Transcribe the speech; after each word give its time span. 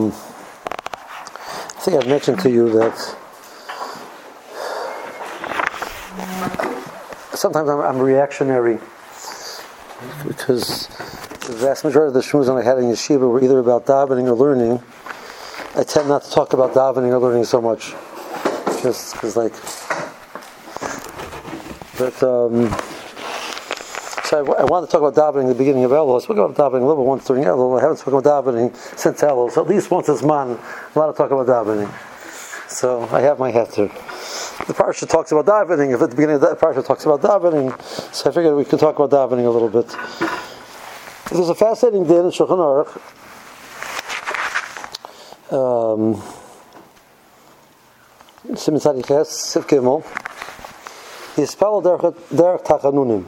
Um, 0.00 0.12
I 0.12 1.82
think 1.82 2.02
I've 2.02 2.08
mentioned 2.08 2.40
to 2.40 2.50
you 2.50 2.70
that 2.70 2.96
sometimes 7.34 7.68
I'm, 7.68 7.80
I'm 7.80 7.98
reactionary 7.98 8.78
because 10.26 10.88
the 11.46 11.56
vast 11.56 11.84
majority 11.84 12.08
of 12.08 12.14
the 12.14 12.20
shmuzim 12.20 12.58
I 12.58 12.64
had 12.64 12.78
in 12.78 12.84
yeshiva 12.84 13.28
were 13.30 13.44
either 13.44 13.58
about 13.58 13.84
davening 13.84 14.24
or 14.24 14.32
learning. 14.32 14.82
I 15.74 15.84
tend 15.84 16.08
not 16.08 16.22
to 16.22 16.30
talk 16.30 16.54
about 16.54 16.72
davening 16.72 17.10
or 17.10 17.18
learning 17.18 17.44
so 17.44 17.60
much, 17.60 17.92
just 18.82 19.14
because 19.14 19.36
like. 19.36 19.52
But 21.98 22.22
um, 22.22 22.74
so 24.30 24.46
I, 24.46 24.62
I 24.62 24.64
to 24.64 24.86
talk 24.86 25.02
about 25.02 25.16
davening 25.16 25.46
at 25.46 25.48
the 25.48 25.54
beginning 25.56 25.82
of 25.82 25.90
Elul. 25.90 26.20
I 26.20 26.22
spoke 26.22 26.36
about 26.36 26.54
davening 26.54 26.82
a 26.82 26.86
little 26.86 27.02
bit 27.02 27.08
once 27.08 27.26
during 27.26 27.42
Elul. 27.42 27.76
I 27.76 27.82
haven't 27.82 27.96
spoken 27.96 28.20
about 28.20 28.44
davening 28.44 28.76
since 28.96 29.20
Elul. 29.22 29.50
So 29.50 29.62
at 29.62 29.68
least 29.68 29.90
once 29.90 30.06
this 30.06 30.22
month, 30.22 30.60
I 30.94 30.98
want 31.00 31.16
to 31.16 31.20
talk 31.20 31.32
about 31.32 31.48
davening. 31.48 31.90
So 32.70 33.08
I 33.10 33.22
have 33.22 33.40
my 33.40 33.50
heter. 33.50 33.88
The 34.68 34.72
parsha 34.72 35.08
talks 35.08 35.32
about 35.32 35.46
davening. 35.46 35.92
If 35.92 36.00
at 36.00 36.10
the 36.10 36.14
beginning 36.14 36.36
of 36.36 36.42
the 36.42 36.54
parsha 36.54 36.86
talks 36.86 37.04
about 37.06 37.22
davening, 37.22 37.82
so 38.14 38.30
I 38.30 38.32
figured 38.32 38.54
we 38.54 38.64
could 38.64 38.78
talk 38.78 39.00
about 39.00 39.10
davening 39.10 39.46
a 39.46 39.50
little 39.50 39.68
bit. 39.68 39.88
There's 41.32 41.48
a 41.48 41.54
fascinating 41.56 42.06
din 42.06 42.26
in 42.26 42.30
Shulchan 42.30 42.86
Aruch. 42.86 43.00
Um, 45.50 46.22
Simon 48.56 48.80
Tzadiches, 48.80 49.26
Siv 49.26 49.66
Gimel. 49.66 50.04
Yispel 51.34 51.82
derech 51.82 52.64
tachanunim. 52.64 53.26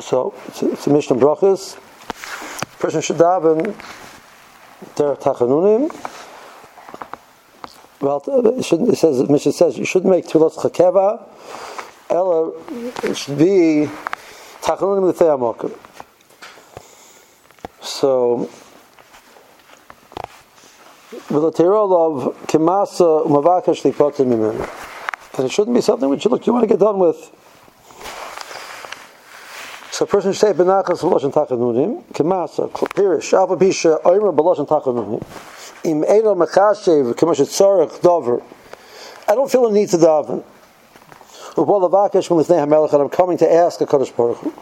So 0.00 0.34
it's, 0.48 0.62
it's 0.62 0.86
a 0.86 0.90
Mishnah 0.90 1.16
Brachas. 1.16 1.76
Person 2.78 3.00
should 3.00 3.16
daven 3.16 3.74
derech 4.94 5.20
tachanunim. 5.20 5.90
Well, 8.00 8.22
it, 8.58 8.64
shouldn't, 8.64 8.90
it 8.90 8.96
says 8.96 9.28
Mishnah 9.28 9.52
says 9.52 9.78
you 9.78 9.86
shouldn't 9.86 10.10
make 10.10 10.26
tefillos 10.26 10.54
chakeva. 10.56 11.26
Ella, 12.10 12.52
it 13.04 13.16
should 13.16 13.38
be 13.38 13.88
tachanunim 14.60 15.08
l'tei 15.08 15.76
So, 17.80 18.50
with 21.30 21.44
a 21.44 21.50
tirol 21.50 21.92
of 21.96 22.36
kimasa 22.46 23.26
umavakesh 23.26 23.90
lipotim. 23.90 24.68
And 25.38 25.46
it 25.46 25.52
shouldn't 25.52 25.74
be 25.74 25.80
something 25.80 26.08
which 26.08 26.24
you 26.24 26.30
look 26.30 26.46
you 26.46 26.52
want 26.52 26.64
to 26.64 26.68
get 26.68 26.80
done 26.80 26.98
with. 26.98 27.32
So 29.96 30.04
a 30.04 30.08
person 30.08 30.34
say 30.34 30.52
benachas 30.52 31.00
b'loshen 31.00 31.32
pirish 31.32 33.32
alpha 33.32 33.56
bisha 33.56 34.02
oimer 34.02 34.36
b'loshen 34.36 34.66
im 35.84 36.04
elo 36.04 36.34
mechashev 36.34 38.02
dover. 38.02 38.42
I 39.26 39.34
don't 39.34 39.50
feel 39.50 39.66
a 39.66 39.72
need 39.72 39.88
to 39.88 39.96
daven. 39.96 40.44
Avakesh 41.54 42.26
from 42.26 42.40
and 42.40 43.02
I'm 43.02 43.08
coming 43.08 43.38
to 43.38 43.50
ask 43.50 43.80
a 43.80 43.86
Kodesh 43.86 44.14
Baruch 44.14 44.36
Hu. 44.36 44.52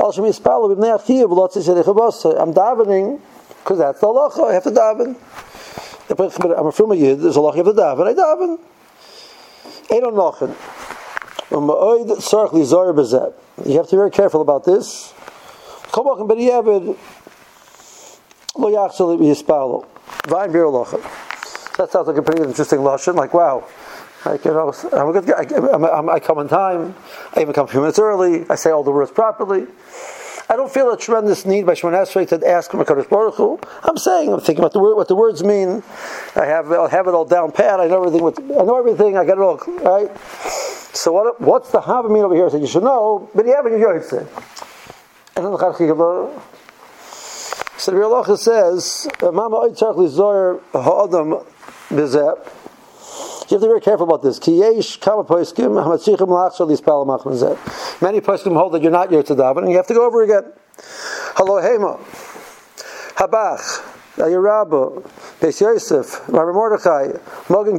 I'm 0.00 0.10
davening 2.52 3.20
because 3.60 3.78
that's 3.78 4.00
the 4.00 4.06
halacha. 4.08 4.50
I 4.50 4.54
have 4.54 4.64
to 4.64 4.72
daven. 4.72 5.14
I'm 6.58 6.66
a 6.66 6.72
film 6.72 6.92
yid. 6.94 7.20
There's 7.20 7.36
a 7.36 7.38
halacha. 7.38 7.56
Have 7.58 7.66
to 7.66 7.72
daven. 7.72 8.08
I 8.08 8.14
daven. 8.14 8.58
Ain't 9.92 10.02
on 10.02 10.14
nochen. 10.14 10.56
You 13.64 13.76
have 13.76 13.86
to 13.86 13.92
be 13.92 13.96
very 13.96 14.10
careful 14.10 14.40
about 14.40 14.64
this. 14.64 15.12
That 21.78 21.90
sounds 21.90 22.08
like 22.08 22.16
a 22.16 22.22
pretty 22.22 22.42
interesting 22.42 22.82
lesson. 22.82 23.16
Like 23.16 23.34
wow, 23.34 23.68
I'm 24.24 24.34
a 24.34 24.38
good 25.12 25.26
guy. 25.26 25.44
I, 25.44 26.14
I 26.14 26.20
come 26.20 26.38
on 26.38 26.48
time. 26.48 26.94
I 27.34 27.42
even 27.42 27.52
come 27.54 27.66
a 27.66 27.70
few 27.70 27.80
minutes 27.80 27.98
early. 27.98 28.44
I 28.50 28.54
say 28.54 28.70
all 28.70 28.82
the 28.82 28.90
words 28.90 29.10
properly. 29.10 29.66
I 30.48 30.54
don't 30.54 30.72
feel 30.72 30.92
a 30.92 30.96
tremendous 30.96 31.44
need 31.44 31.66
by 31.66 31.74
Shemon 31.74 31.92
Esrei 31.92 32.28
to 32.28 32.48
ask 32.48 32.72
him 32.72 32.78
Hakadosh 32.78 33.08
Baruch 33.08 33.34
Hu. 33.34 33.58
I'm 33.82 33.96
saying, 33.96 34.32
I'm 34.32 34.40
thinking 34.40 34.60
about 34.60 34.72
the 34.72 34.78
word, 34.78 34.94
what 34.94 35.08
the 35.08 35.16
words 35.16 35.42
mean. 35.42 35.82
I 36.36 36.44
have, 36.46 36.70
I 36.70 36.88
have 36.88 37.08
it 37.08 37.14
all 37.14 37.24
down 37.24 37.50
pat. 37.50 37.80
I 37.80 37.88
know 37.88 37.98
everything. 38.04 38.22
With, 38.22 38.38
I 38.38 38.62
know 38.62 38.78
everything. 38.78 39.16
I 39.16 39.24
get 39.24 39.38
it 39.38 39.40
all 39.40 39.56
right. 39.82 40.10
So 40.96 41.12
what? 41.12 41.40
What's 41.40 41.70
the 41.70 41.80
Havamim 41.80 42.24
over 42.24 42.34
here? 42.34 42.48
So 42.48 42.56
you 42.56 42.66
should 42.66 42.82
know. 42.82 43.28
But 43.34 43.44
you 43.44 43.54
have 43.54 43.66
your 43.66 44.02
say. 44.02 44.18
And 45.36 45.44
then 45.44 45.52
the 45.52 45.58
Chachikah. 45.58 46.42
So 47.78 47.90
the 47.92 47.98
Real 47.98 48.24
says, 48.36 49.06
"Mama 49.20 49.68
oitzarch 49.68 49.96
lizoyer 49.96 50.60
ha'adam 50.72 51.44
bezep." 51.90 52.48
You 53.48 53.56
have 53.56 53.60
to 53.60 53.66
be 53.66 53.66
very 53.66 53.80
careful 53.82 54.06
about 54.06 54.22
this. 54.22 54.40
Many 54.40 54.80
poiskim 58.20 58.56
hold 58.56 58.72
that 58.72 58.82
you're 58.82 58.90
not 58.90 59.12
yet 59.12 59.26
to 59.26 59.34
and 59.58 59.70
you 59.70 59.76
have 59.76 59.86
to 59.86 59.94
go 59.94 60.04
over 60.04 60.22
again. 60.22 60.52
Hello, 61.36 61.60
Hema, 61.62 62.00
Habach, 63.14 63.82
Ayirabba, 64.16 65.02
Beis 65.38 65.60
Yosef, 65.60 66.26
Rabbi 66.28 66.50
Mordechai, 66.50 67.12
Mogen 67.48 67.78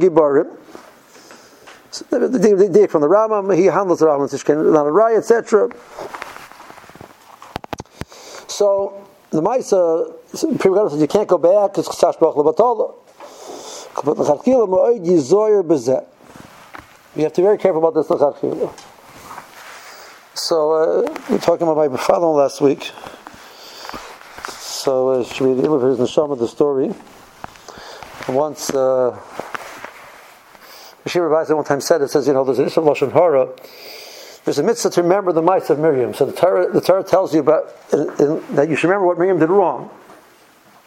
Gibarim. 1.92 2.58
The 2.58 2.68
day 2.68 2.86
from 2.86 3.00
the 3.02 3.08
Rambam, 3.08 3.56
he 3.56 3.66
handles 3.66 4.00
the 4.00 4.06
Tishkin, 4.06 4.72
not 4.72 4.86
a 4.86 4.92
Rai, 4.92 5.16
etc. 5.16 5.70
So 8.46 9.06
the 9.30 9.42
Maisa, 9.42 10.14
says 10.32 11.00
you 11.00 11.06
can't 11.06 11.28
go 11.28 11.38
back 11.38 11.72
because 11.72 11.88
Chasash 11.88 12.18
Baruch 12.18 12.36
Lebatala. 12.36 12.94
You 17.16 17.24
have 17.24 17.32
to 17.32 17.40
be 17.40 17.42
very 17.42 17.58
careful 17.58 17.86
about 17.86 17.94
this 17.94 18.06
So 20.34 20.72
uh, 20.72 21.16
we 21.28 21.34
were 21.34 21.40
talking 21.40 21.66
about 21.66 21.90
my 21.90 21.96
father 21.96 22.26
last 22.26 22.60
week. 22.60 22.92
So 24.48 25.08
uh, 25.08 25.24
should 25.24 25.56
be 25.56 25.64
able 25.64 25.96
to 25.96 26.06
show 26.06 26.32
the 26.34 26.46
story. 26.46 26.94
Once 28.28 28.70
uh, 28.70 29.18
Yeshiva 31.08 31.30
Rabbi 31.30 31.52
one 31.52 31.64
time 31.64 31.80
said 31.80 32.02
it 32.02 32.08
says 32.08 32.26
you 32.26 32.32
know 32.32 32.44
there's 32.44 32.58
an 32.58 32.66
issue 32.66 32.80
of 32.80 32.86
lashon 32.86 33.12
hara. 33.12 33.48
There's 34.44 34.58
a 34.58 34.62
mitzvah 34.62 34.90
to 34.90 35.02
remember 35.02 35.32
the 35.32 35.42
mice 35.42 35.68
of 35.68 35.78
Miriam. 35.78 36.14
So 36.14 36.24
the 36.24 36.32
Torah, 36.32 36.72
the 36.72 36.80
Torah 36.80 37.04
tells 37.04 37.34
you 37.34 37.40
about 37.40 37.74
in, 37.92 38.00
in, 38.18 38.54
that 38.54 38.68
you 38.68 38.76
should 38.76 38.88
remember 38.88 39.06
what 39.06 39.18
Miriam 39.18 39.38
did 39.38 39.50
wrong. 39.50 39.90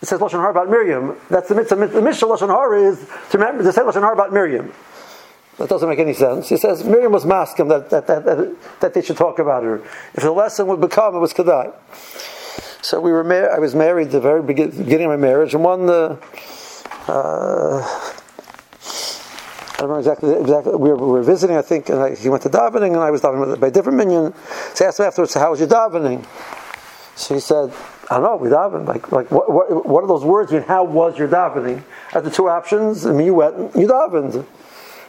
It 0.02 0.08
says 0.08 0.20
Lashon 0.20 0.40
Hara 0.40 0.50
about 0.50 0.70
Miriam. 0.70 1.16
That's 1.30 1.48
the 1.48 1.56
mitzvah. 1.56 1.88
The 1.88 2.02
Mishnah 2.02 2.28
Lashon 2.28 2.48
Hara 2.48 2.82
is 2.82 3.00
to 3.30 3.38
remember 3.38 3.64
to 3.64 3.72
say 3.72 3.82
Lashon 3.82 4.02
Hara 4.02 4.14
about 4.14 4.34
Miriam. 4.34 4.74
That 5.58 5.70
doesn't 5.70 5.88
make 5.88 6.00
any 6.00 6.14
sense. 6.14 6.50
He 6.50 6.58
says 6.58 6.84
Miriam 6.84 7.12
was 7.12 7.24
masking 7.24 7.68
that, 7.68 7.92
that, 7.92 8.08
that, 8.08 8.56
that, 8.80 8.94
they 8.96 9.02
should 9.02 9.18
talk 9.18 9.38
about 9.38 9.64
her. 9.64 9.76
If 10.16 10.24
the 10.24 10.32
lesson 10.32 10.66
would 10.68 10.82
become, 10.82 11.16
it 11.16 11.20
was 11.20 11.34
Kedai. 11.34 11.72
So 12.82 13.00
we 13.00 13.12
were 13.12 13.24
mar- 13.24 13.52
I 13.52 13.60
was 13.60 13.76
married 13.76 14.10
the 14.10 14.20
very 14.20 14.42
beginning 14.42 15.04
of 15.04 15.10
my 15.10 15.18
marriage, 15.18 15.54
and 15.54 15.64
one, 15.64 15.88
uh, 15.88 16.18
uh, 17.08 18.11
I 19.82 19.88
know 19.88 19.96
exactly, 19.96 20.32
exactly 20.34 20.76
we, 20.76 20.90
were, 20.90 20.96
we 20.96 21.12
were 21.14 21.24
visiting, 21.24 21.58
I 21.58 21.64
think, 21.64 21.90
and 21.90 22.00
I, 22.00 22.14
he 22.14 22.30
went 22.30 22.44
to 22.44 22.50
davening, 22.50 22.94
and 22.94 22.98
I 22.98 23.10
was 23.10 23.22
davening 23.22 23.60
by 23.60 23.68
a 23.68 23.72
different 23.72 23.98
minyan. 23.98 24.32
So 24.76 24.86
I 24.86 24.90
asked 24.90 25.00
him 25.00 25.08
afterwards, 25.08 25.34
how 25.34 25.50
was 25.50 25.60
your 25.60 25.70
davening? 25.70 26.24
So 27.16 27.34
he 27.34 27.40
said, 27.40 27.74
I 28.12 28.20
don't 28.20 28.24
know, 28.24 28.36
we 28.36 28.50
daven. 28.50 28.88
Like, 28.88 29.12
like 29.12 29.32
what, 29.32 29.52
what, 29.52 29.88
what 29.88 30.04
are 30.04 30.08
those 30.08 30.24
words 30.24 30.52
mean? 30.52 30.62
How 30.62 30.84
was 30.84 31.18
your 31.18 31.28
davening? 31.28 31.84
At 32.14 32.24
the 32.24 32.30
two 32.30 32.48
options, 32.48 33.08
I 33.08 33.12
mean, 33.12 33.26
you 33.26 33.34
went, 33.34 33.76
you 33.76 33.88
davened. 33.88 34.46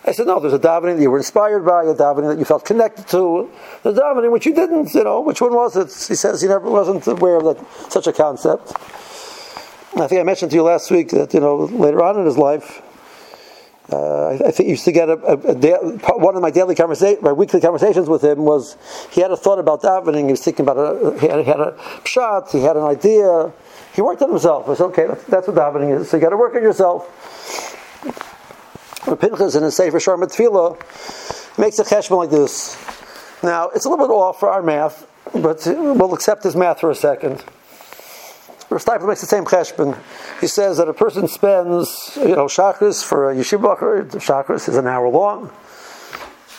I 0.06 0.12
said, 0.12 0.26
no, 0.26 0.40
there's 0.40 0.54
a 0.54 0.58
davening 0.58 0.96
that 0.96 1.02
you 1.02 1.10
were 1.10 1.18
inspired 1.18 1.66
by, 1.66 1.82
a 1.84 1.94
davening 1.94 2.30
that 2.30 2.38
you 2.38 2.46
felt 2.46 2.64
connected 2.64 3.06
to, 3.08 3.50
the 3.82 3.92
davening 3.92 4.32
which 4.32 4.46
you 4.46 4.54
didn't, 4.54 4.94
you 4.94 5.04
know, 5.04 5.20
which 5.20 5.42
one 5.42 5.54
was 5.54 5.76
it? 5.76 5.88
He 6.08 6.14
says 6.14 6.40
he 6.40 6.48
never 6.48 6.70
wasn't 6.70 7.06
aware 7.06 7.36
of 7.36 7.44
that, 7.44 7.92
such 7.92 8.06
a 8.06 8.12
concept. 8.12 8.72
I 9.96 10.06
think 10.06 10.18
I 10.18 10.24
mentioned 10.24 10.50
to 10.52 10.56
you 10.56 10.62
last 10.62 10.90
week 10.90 11.10
that, 11.10 11.34
you 11.34 11.40
know, 11.40 11.56
later 11.56 12.02
on 12.02 12.18
in 12.18 12.24
his 12.24 12.38
life, 12.38 12.80
uh, 13.92 14.28
I, 14.28 14.48
I, 14.48 14.50
think 14.50 14.68
used 14.68 14.84
to 14.84 14.92
get 14.92 15.08
a, 15.08 15.12
a, 15.12 15.34
a 15.34 15.54
da- 15.54 16.16
one 16.16 16.34
of 16.34 16.42
my 16.42 16.50
daily 16.50 16.74
conversations, 16.74 17.22
my 17.22 17.32
weekly 17.32 17.60
conversations 17.60 18.08
with 18.08 18.24
him 18.24 18.38
was 18.38 18.76
he 19.10 19.20
had 19.20 19.30
a 19.30 19.36
thought 19.36 19.58
about 19.58 19.82
davening. 19.82 20.26
He 20.26 20.30
was 20.30 20.42
thinking 20.42 20.64
about 20.64 20.78
a, 20.78 21.18
he 21.20 21.28
had, 21.28 21.38
he 21.40 21.44
had 21.44 21.60
a 21.60 21.78
shot. 22.04 22.50
He 22.50 22.62
had 22.62 22.76
an 22.76 22.84
idea. 22.84 23.52
He 23.94 24.00
worked 24.00 24.22
on 24.22 24.30
himself. 24.30 24.68
I 24.68 24.74
said, 24.74 24.84
okay, 24.86 25.06
that's, 25.06 25.24
that's 25.24 25.48
what 25.48 25.56
davening 25.56 26.00
is. 26.00 26.10
So 26.10 26.16
you 26.16 26.22
got 26.22 26.30
to 26.30 26.36
work 26.36 26.54
on 26.54 26.62
yourself. 26.62 27.08
Pincus 29.04 29.54
in 29.54 29.62
his 29.62 29.76
Sefer 29.76 29.98
Sharma 29.98 30.24
Tefillah 30.24 31.58
makes 31.58 31.78
a 31.78 31.84
cheshbon 31.84 32.18
like 32.18 32.30
this. 32.30 32.76
Now 33.42 33.68
it's 33.70 33.84
a 33.84 33.90
little 33.90 34.06
bit 34.06 34.12
off 34.12 34.40
for 34.40 34.48
our 34.48 34.62
math, 34.62 35.06
but 35.34 35.62
we'll 35.66 36.14
accept 36.14 36.44
his 36.44 36.56
math 36.56 36.80
for 36.80 36.90
a 36.90 36.94
second. 36.94 37.44
Rav 38.72 39.02
makes 39.06 39.20
the 39.20 39.26
same 39.26 39.44
cheshbon. 39.44 39.98
He 40.40 40.46
says 40.46 40.78
that 40.78 40.88
a 40.88 40.94
person 40.94 41.28
spends, 41.28 42.16
you 42.16 42.36
know, 42.36 42.46
chakras 42.46 43.04
for 43.04 43.30
a 43.30 43.34
yeshiva, 43.34 43.76
chakras 44.12 44.68
is 44.68 44.76
an 44.76 44.86
hour 44.86 45.08
long. 45.08 45.50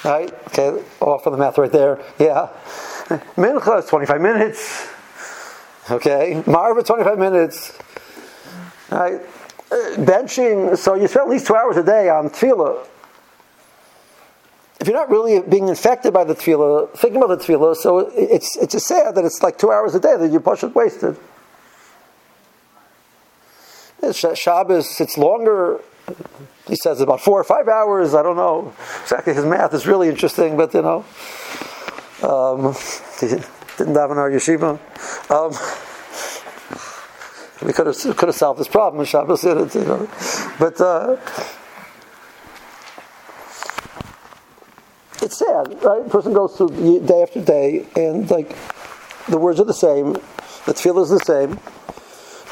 Right? 0.03 0.33
Okay, 0.47 0.83
off 0.99 1.25
on 1.25 1.33
the 1.33 1.39
math 1.39 1.57
right 1.57 1.71
there. 1.71 1.99
Yeah. 2.19 2.49
Mincha 3.37 3.79
is 3.79 3.85
25 3.85 4.21
minutes. 4.21 4.87
Okay. 5.89 6.43
Marva, 6.45 6.83
25 6.83 7.17
minutes. 7.17 7.77
Right? 8.91 9.21
Benching, 9.69 10.77
so 10.77 10.93
you 10.93 11.07
spend 11.07 11.23
at 11.23 11.29
least 11.29 11.47
two 11.47 11.55
hours 11.55 11.77
a 11.77 11.83
day 11.83 12.09
on 12.09 12.29
tefillah. 12.29 12.85
If 14.79 14.87
you're 14.87 14.97
not 14.97 15.09
really 15.09 15.41
being 15.41 15.69
infected 15.69 16.13
by 16.13 16.25
the 16.25 16.35
tefillah, 16.35 16.91
thinking 16.97 17.23
about 17.23 17.39
the 17.39 17.43
tefillah, 17.43 17.75
so 17.75 18.11
it's, 18.13 18.57
it's 18.57 18.73
just 18.73 18.85
sad 18.85 19.15
that 19.15 19.25
it's 19.25 19.41
like 19.41 19.57
two 19.57 19.71
hours 19.71 19.95
a 19.95 19.99
day 19.99 20.15
that 20.17 20.31
you 20.31 20.39
push 20.39 20.63
it 20.63 20.75
wasted. 20.75 21.17
Shabbos, 24.13 24.99
it's 24.99 25.17
longer. 25.17 25.81
He 26.67 26.75
says 26.75 27.01
about 27.01 27.21
four 27.21 27.39
or 27.39 27.43
five 27.43 27.67
hours. 27.67 28.13
I 28.13 28.23
don't 28.23 28.35
know 28.35 28.73
exactly. 29.01 29.33
His 29.33 29.45
math 29.45 29.73
is 29.73 29.85
really 29.85 30.09
interesting, 30.09 30.57
but 30.57 30.73
you 30.73 30.81
know, 30.81 31.05
um, 32.21 32.75
didn't 33.19 33.95
have 33.95 34.11
in 34.11 34.17
our 34.17 34.29
yeshiva. 34.29 34.79
Um, 35.31 35.53
we 37.65 37.73
could 37.73 37.87
have 37.87 38.17
could 38.17 38.29
have 38.29 38.35
solved 38.35 38.59
this 38.59 38.67
problem 38.67 38.99
in 39.01 39.05
Shabbos, 39.05 39.43
you 39.43 39.55
know. 39.55 40.09
But 40.59 40.79
uh, 40.81 41.17
it's 45.21 45.37
sad, 45.37 45.83
right? 45.83 46.09
Person 46.09 46.33
goes 46.33 46.55
through 46.57 46.99
day 47.05 47.21
after 47.21 47.41
day, 47.41 47.85
and 47.95 48.29
like 48.29 48.55
the 49.27 49.37
words 49.37 49.59
are 49.59 49.65
the 49.65 49.73
same, 49.73 50.13
the 50.13 50.73
tefillah 50.73 51.03
is 51.03 51.09
the 51.09 51.19
same. 51.19 51.59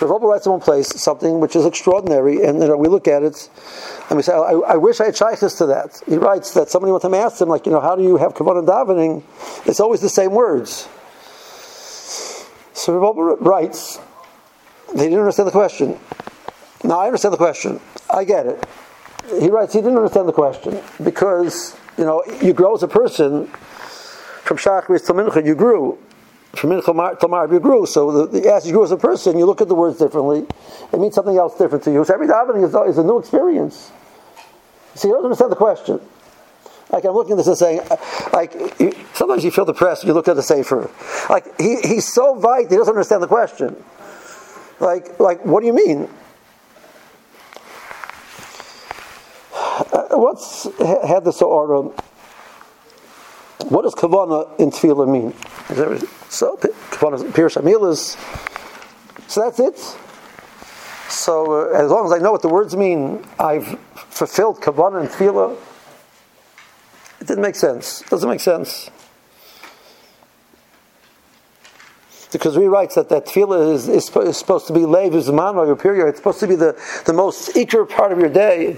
Rav 0.07 0.21
writes 0.21 0.45
in 0.45 0.51
one 0.51 0.61
place 0.61 0.87
something 1.01 1.39
which 1.39 1.55
is 1.55 1.65
extraordinary, 1.65 2.43
and 2.43 2.61
you 2.61 2.67
know, 2.67 2.77
we 2.77 2.87
look 2.87 3.07
at 3.07 3.23
it 3.23 3.49
and 4.09 4.17
we 4.17 4.23
say, 4.23 4.33
I, 4.33 4.51
I 4.51 4.75
wish 4.75 4.99
I 4.99 5.05
had 5.05 5.15
shaykhs 5.15 5.55
to 5.55 5.65
that. 5.67 6.01
He 6.07 6.17
writes 6.17 6.53
that 6.53 6.69
somebody 6.69 6.91
one 6.91 7.01
time 7.01 7.13
asked 7.13 7.41
him, 7.41 7.49
like, 7.49 7.65
you 7.65 7.71
know, 7.71 7.79
how 7.79 7.95
do 7.95 8.03
you 8.03 8.17
have 8.17 8.33
kavanah 8.33 8.65
davening? 8.65 9.23
It's 9.65 9.79
always 9.79 10.01
the 10.01 10.09
same 10.09 10.31
words. 10.31 10.87
So 12.73 12.97
Rav 12.97 13.39
writes, 13.41 13.99
they 14.95 15.03
didn't 15.03 15.19
understand 15.19 15.47
the 15.47 15.51
question. 15.51 15.99
Now 16.83 16.99
I 16.99 17.05
understand 17.05 17.33
the 17.33 17.37
question. 17.37 17.79
I 18.09 18.23
get 18.23 18.47
it. 18.47 18.65
He 19.39 19.49
writes, 19.49 19.73
he 19.73 19.81
didn't 19.81 19.97
understand 19.97 20.27
the 20.27 20.33
question 20.33 20.81
because, 21.03 21.77
you 21.97 22.05
know, 22.05 22.23
you 22.41 22.53
grow 22.53 22.73
as 22.73 22.83
a 22.83 22.87
person 22.87 23.47
from 24.43 24.57
Shachris 24.57 25.05
to 25.05 25.13
Mincha, 25.13 25.45
you 25.45 25.55
grew 25.55 25.99
to 26.55 27.27
Marv, 27.27 27.51
you 27.51 27.59
grew. 27.59 27.85
So 27.85 28.27
the, 28.27 28.51
as 28.51 28.65
you 28.65 28.73
grew 28.73 28.83
as 28.83 28.91
a 28.91 28.97
person, 28.97 29.37
you 29.37 29.45
look 29.45 29.61
at 29.61 29.67
the 29.67 29.75
words 29.75 29.97
differently. 29.97 30.45
It 30.91 30.99
means 30.99 31.15
something 31.15 31.37
else 31.37 31.57
different 31.57 31.83
to 31.85 31.91
you. 31.91 32.03
So 32.03 32.13
every 32.13 32.27
davening 32.27 32.63
is, 32.63 32.75
is 32.89 32.97
a 32.97 33.03
new 33.03 33.17
experience. 33.17 33.91
See, 34.95 35.07
you 35.07 35.13
don't 35.13 35.23
understand 35.23 35.51
the 35.51 35.55
question. 35.55 35.99
Like 36.91 37.05
I'm 37.05 37.13
looking 37.13 37.33
at 37.33 37.37
this 37.37 37.47
and 37.47 37.57
saying, 37.57 37.81
like 38.33 38.51
sometimes 39.13 39.45
you 39.45 39.51
feel 39.51 39.63
depressed. 39.63 40.03
You 40.03 40.13
look 40.13 40.27
at 40.27 40.35
the 40.35 40.43
sefer. 40.43 40.89
Like 41.29 41.59
he, 41.59 41.77
he's 41.81 42.11
so 42.13 42.35
vital, 42.35 42.69
he 42.69 42.75
doesn't 42.75 42.93
understand 42.93 43.23
the 43.23 43.27
question. 43.27 43.81
Like 44.81 45.17
like 45.19 45.45
what 45.45 45.61
do 45.61 45.67
you 45.67 45.73
mean? 45.73 46.09
Uh, 49.53 50.07
what's 50.17 50.65
had 50.77 51.23
the 51.23 51.45
order? 51.45 51.95
What 53.69 53.83
does 53.83 53.95
kavana 53.95 54.59
in 54.59 54.71
tefillah 54.71 55.07
mean? 55.07 55.33
So 56.31 56.55
pirush 56.55 57.61
amilas. 57.61 58.15
So 59.29 59.41
that's 59.41 59.59
it. 59.59 59.77
So 61.11 61.69
uh, 61.69 61.77
as 61.77 61.91
long 61.91 62.05
as 62.05 62.13
I 62.13 62.19
know 62.19 62.31
what 62.31 62.41
the 62.41 62.47
words 62.47 62.73
mean, 62.73 63.21
I've 63.37 63.77
fulfilled 63.95 64.61
kavana 64.61 65.01
and 65.01 65.09
tefillah. 65.09 65.57
It 67.19 67.27
didn't 67.27 67.41
make 67.43 67.55
sense. 67.55 68.01
Doesn't 68.03 68.29
make 68.29 68.39
sense. 68.39 68.89
Because 72.31 72.55
he 72.55 72.65
writes 72.65 72.95
that 72.95 73.09
that 73.09 73.25
tefillah 73.25 73.73
is, 73.73 73.89
is, 73.89 74.09
is 74.15 74.37
supposed 74.37 74.67
to 74.67 74.73
be 74.73 74.79
leiv 74.79 75.11
zman 75.11 75.55
or 75.55 75.65
your 75.65 75.75
period. 75.75 76.07
It's 76.07 76.17
supposed 76.17 76.39
to 76.39 76.47
be 76.47 76.55
the, 76.55 76.81
the 77.05 77.13
most 77.13 77.57
eager 77.57 77.85
part 77.85 78.13
of 78.13 78.19
your 78.19 78.29
day. 78.29 78.77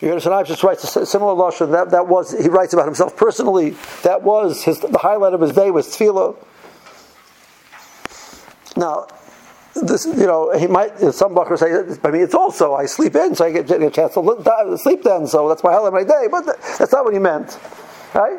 Yonis 0.00 0.22
Hanayim 0.24 0.46
just 0.46 0.62
writes 0.62 0.96
a 0.96 1.06
similar 1.06 1.34
lashon. 1.34 1.70
That 1.72 1.90
that 1.90 2.06
was 2.06 2.32
he 2.38 2.48
writes 2.48 2.74
about 2.74 2.84
himself 2.84 3.16
personally. 3.16 3.70
That 4.02 4.22
was 4.22 4.62
his 4.62 4.80
the 4.80 4.98
highlight 4.98 5.32
of 5.32 5.40
his 5.40 5.52
day 5.52 5.70
was 5.70 5.88
tefillah. 5.88 6.36
Now, 8.76 9.06
this 9.74 10.04
you 10.04 10.26
know 10.26 10.56
he 10.56 10.66
might 10.66 10.98
some 11.14 11.34
buckers 11.34 11.60
say 11.60 11.72
I 12.04 12.10
mean 12.10 12.20
it's 12.20 12.34
also 12.34 12.74
I 12.74 12.84
sleep 12.84 13.14
in 13.14 13.34
so 13.34 13.46
I 13.46 13.52
get, 13.52 13.70
a 13.70 13.90
chance 13.90 14.14
to 14.14 14.78
sleep 14.78 15.02
then 15.02 15.26
so 15.26 15.48
that's 15.48 15.64
my 15.64 15.72
highlight 15.72 15.88
of 15.88 15.94
my 15.94 16.04
day. 16.04 16.28
But 16.30 16.44
that's 16.78 16.92
not 16.92 17.04
what 17.04 17.14
he 17.14 17.18
meant, 17.18 17.58
right? 18.14 18.38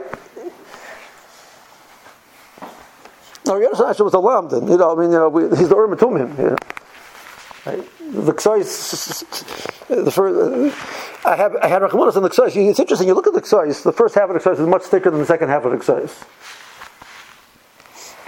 No, 3.47 3.53
Yonis 3.53 3.75
Hanayim 3.75 4.03
was 4.03 4.13
a 4.13 4.17
lamdan. 4.17 4.69
You 4.69 4.77
know, 4.77 4.95
I 4.95 4.99
mean, 4.99 5.11
you 5.11 5.17
know, 5.17 5.29
we, 5.29 5.43
he's 5.57 5.69
the 5.69 5.75
Urim 5.75 5.97
Tumim. 5.97 6.37
You 6.37 6.49
know. 6.49 6.57
Right? 7.65 7.83
The 8.13 8.33
the 9.89 10.11
first, 10.11 11.06
I 11.25 11.35
have 11.35 11.55
I 11.57 11.67
had 11.67 11.81
Rachmanis 11.81 12.15
on 12.15 12.23
the 12.23 12.29
Ksois. 12.29 12.55
It's 12.55 12.79
interesting. 12.79 13.07
You 13.07 13.13
look 13.13 13.27
at 13.27 13.33
the 13.33 13.41
Ksois. 13.41 13.83
The 13.83 13.91
first 13.91 14.15
half 14.15 14.29
of 14.29 14.33
the 14.33 14.39
Ksois 14.39 14.59
is 14.59 14.67
much 14.67 14.83
thicker 14.83 15.09
than 15.09 15.19
the 15.19 15.25
second 15.25 15.49
half 15.49 15.65
of 15.65 15.71
the 15.71 15.77
Ksois. 15.77 16.23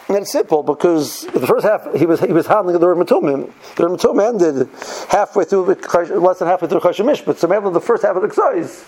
And 0.10 0.18
it's 0.18 0.32
simple 0.32 0.64
because 0.64 1.22
the 1.28 1.46
first 1.46 1.64
half 1.64 1.94
he 1.94 2.08
was 2.08 2.20
he 2.20 2.34
was 2.34 2.48
handling 2.48 2.80
the 2.80 2.86
Urim 2.86 3.06
Tumim. 3.06 3.54
The 3.76 3.84
Urim 3.84 3.98
Tumim 3.98 4.28
ended 4.28 4.68
halfway 5.10 5.46
through 5.46 5.66
the 5.66 6.20
less 6.20 6.40
than 6.40 6.48
halfway 6.48 6.68
through 6.68 6.80
the 6.80 6.86
Mishpat. 6.88 7.38
So 7.38 7.48
maybe 7.48 7.70
the 7.70 7.80
first 7.80 8.02
half 8.02 8.16
of 8.16 8.24
the 8.24 8.28
Ksois, 8.28 8.86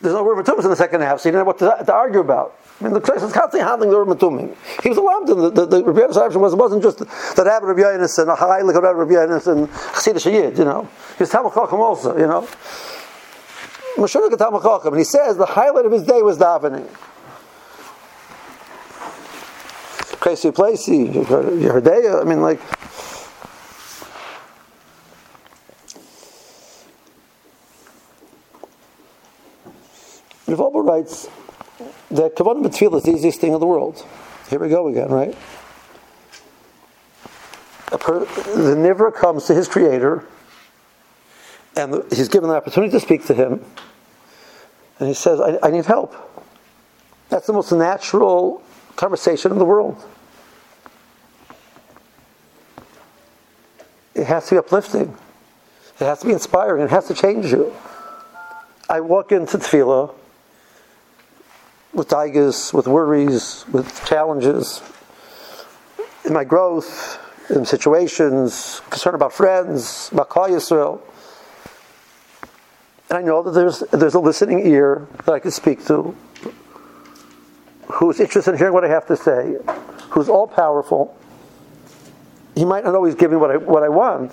there's 0.00 0.14
no 0.14 0.24
Urim 0.24 0.44
Tumim 0.44 0.62
in 0.62 0.70
the 0.70 0.76
second 0.76 1.00
half, 1.00 1.18
so 1.18 1.28
you 1.28 1.32
didn't 1.32 1.40
know 1.40 1.46
what 1.46 1.58
to, 1.58 1.84
to 1.84 1.92
argue 1.92 2.20
about. 2.20 2.56
I 2.80 2.84
mean, 2.84 2.92
the 2.92 3.00
Ksois 3.00 3.22
was 3.22 3.32
constantly 3.32 3.62
handling 3.62 3.90
the 3.90 3.96
Urim 3.96 4.16
Tumim. 4.16 4.54
He 4.84 4.88
was 4.88 4.98
a 4.98 5.00
Lamdan. 5.00 5.52
The, 5.52 5.66
the, 5.66 5.66
the 5.66 5.84
Rabbi 5.84 6.12
Yonis 6.12 6.36
was 6.36 6.54
wasn't 6.54 6.84
just 6.84 6.98
the, 6.98 7.06
Rabbi 7.42 7.66
Rabbi 7.66 7.80
Yonis 7.80 8.16
and 8.20 8.30
a 8.30 8.36
high 8.36 8.60
like 8.60 8.76
Rabbi 8.76 9.14
and 9.20 9.68
Chassidus 9.68 10.30
Shayid, 10.30 10.58
you 10.58 10.64
know. 10.64 10.88
He 11.18 11.24
was 11.24 11.30
Talmud 11.30 11.52
also, 11.56 12.16
you 12.16 12.28
know. 12.28 12.46
And 13.96 14.98
he 14.98 15.04
says 15.04 15.36
the 15.36 15.46
highlight 15.46 15.86
of 15.86 15.92
his 15.92 16.02
day 16.02 16.22
was 16.22 16.38
davening. 16.38 16.86
Crazy 20.20 20.50
placey, 20.50 21.12
Yehudeya, 21.12 22.20
I 22.20 22.24
mean, 22.24 22.42
like. 22.42 22.60
Revolver 30.46 30.82
writes 30.82 31.28
that 32.10 32.36
Kavanah 32.36 32.66
B'Tfilah 32.66 32.98
is 32.98 33.02
the 33.04 33.12
easiest 33.12 33.40
thing 33.40 33.52
in 33.52 33.60
the 33.60 33.66
world. 33.66 34.04
Here 34.48 34.58
we 34.58 34.68
go 34.68 34.88
again, 34.88 35.08
right? 35.08 35.36
Per, 37.98 38.20
the 38.20 38.76
Nivra 38.76 39.14
comes 39.14 39.46
to 39.46 39.54
his 39.54 39.68
creator, 39.68 40.24
and 41.76 42.02
he's 42.10 42.28
given 42.28 42.48
the 42.48 42.56
opportunity 42.56 42.90
to 42.92 43.00
speak 43.00 43.26
to 43.26 43.34
him, 43.34 43.64
and 44.98 45.08
he 45.08 45.14
says, 45.14 45.40
I, 45.40 45.58
I 45.62 45.70
need 45.70 45.84
help. 45.84 46.14
That's 47.28 47.46
the 47.46 47.52
most 47.52 47.72
natural 47.72 48.62
conversation 48.96 49.52
in 49.52 49.58
the 49.58 49.64
world. 49.64 50.02
It 54.14 54.24
has 54.24 54.48
to 54.48 54.54
be 54.54 54.58
uplifting. 54.58 55.14
It 56.00 56.04
has 56.04 56.20
to 56.20 56.26
be 56.26 56.32
inspiring. 56.32 56.82
It 56.82 56.90
has 56.90 57.08
to 57.08 57.14
change 57.14 57.46
you. 57.46 57.74
I 58.88 59.00
walk 59.00 59.32
into 59.32 59.58
tefillah 59.58 60.14
with 61.92 62.08
tigers, 62.08 62.72
with 62.72 62.86
worries, 62.86 63.64
with 63.72 64.04
challenges 64.06 64.82
in 66.24 66.32
my 66.32 66.44
growth, 66.44 67.18
in 67.50 67.64
situations, 67.64 68.80
concern 68.90 69.14
about 69.14 69.32
friends, 69.32 70.10
about 70.12 70.28
Klal 70.28 70.48
Yisrael. 70.50 71.00
And 73.08 73.18
I 73.18 73.22
know 73.22 73.42
that 73.42 73.52
there's, 73.52 73.80
there's 73.92 74.14
a 74.14 74.20
listening 74.20 74.66
ear 74.66 75.06
that 75.24 75.32
I 75.32 75.38
can 75.38 75.50
speak 75.50 75.84
to 75.86 76.16
who's 77.92 78.18
interested 78.20 78.50
in 78.52 78.58
hearing 78.58 78.74
what 78.74 78.84
I 78.84 78.88
have 78.88 79.06
to 79.06 79.16
say, 79.16 79.56
who's 80.10 80.28
all 80.28 80.46
powerful. 80.46 81.16
He 82.54 82.64
might 82.64 82.84
not 82.84 82.94
always 82.94 83.14
give 83.14 83.30
me 83.30 83.36
what 83.36 83.50
I, 83.50 83.56
what 83.58 83.82
I 83.82 83.88
want, 83.88 84.32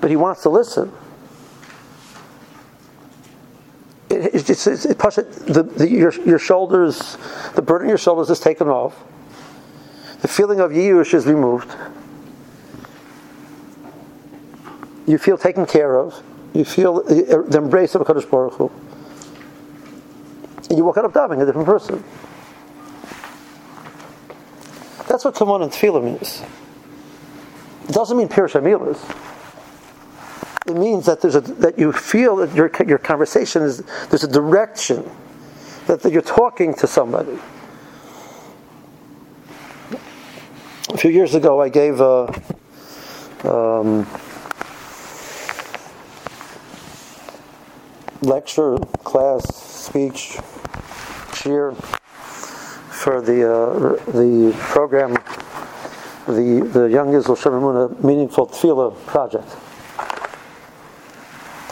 but 0.00 0.10
he 0.10 0.16
wants 0.16 0.42
to 0.42 0.48
listen. 0.48 0.92
It, 4.10 4.34
it's 4.34 4.44
just 4.44 4.66
it's, 4.66 4.84
it, 4.84 4.98
the, 4.98 5.62
the, 5.64 5.90
your, 5.90 6.12
your 6.24 6.38
shoulders, 6.38 7.18
the 7.54 7.62
burden 7.62 7.86
on 7.86 7.88
your 7.88 7.98
shoulders 7.98 8.30
is 8.30 8.38
taken 8.38 8.68
off. 8.68 9.02
The 10.20 10.28
feeling 10.28 10.60
of 10.60 10.70
yish 10.70 11.14
is 11.14 11.26
removed. 11.26 11.74
You 15.06 15.18
feel 15.18 15.36
taken 15.36 15.66
care 15.66 15.98
of. 15.98 16.22
You 16.56 16.64
feel 16.64 17.02
the, 17.02 17.44
the 17.46 17.58
embrace 17.58 17.94
of 17.94 18.06
Kaddish 18.06 18.24
Baruch 18.24 18.54
Hu. 18.54 18.72
And 20.70 20.78
you 20.78 20.84
walk 20.86 20.96
out 20.96 21.04
of 21.04 21.12
davening 21.12 21.42
a 21.42 21.44
different 21.44 21.66
person. 21.66 22.02
That's 25.06 25.26
what 25.26 25.34
Kavan 25.34 25.64
and 25.64 25.70
Tefillah 25.70 26.02
means. 26.02 26.42
It 27.86 27.92
doesn't 27.92 28.16
mean 28.16 28.28
Pirush 28.28 28.58
Amilas. 28.58 28.98
It 30.66 30.78
means 30.78 31.04
that 31.04 31.20
there's 31.20 31.34
a, 31.34 31.42
that 31.42 31.78
you 31.78 31.92
feel 31.92 32.36
that 32.36 32.54
your 32.54 32.70
your 32.86 32.98
conversation 32.98 33.62
is 33.62 33.84
there's 34.08 34.24
a 34.24 34.32
direction 34.32 35.08
that, 35.86 36.00
that 36.00 36.10
you're 36.10 36.22
talking 36.22 36.72
to 36.76 36.86
somebody. 36.86 37.38
A 40.88 40.96
few 40.96 41.10
years 41.10 41.34
ago, 41.34 41.60
I 41.60 41.68
gave 41.68 42.00
a, 42.00 42.32
um, 43.44 44.06
lecture, 48.22 48.78
class, 49.04 49.44
speech, 49.54 50.38
cheer 51.34 51.72
for 51.72 53.20
the 53.20 53.50
uh, 53.50 54.12
the 54.12 54.54
program, 54.58 55.14
the 56.26 56.68
the 56.72 56.84
Young 56.90 57.14
Israel 57.14 57.36
Shemamuna 57.36 58.02
Meaningful 58.02 58.46
Tefillah 58.48 58.96
project. 59.06 59.48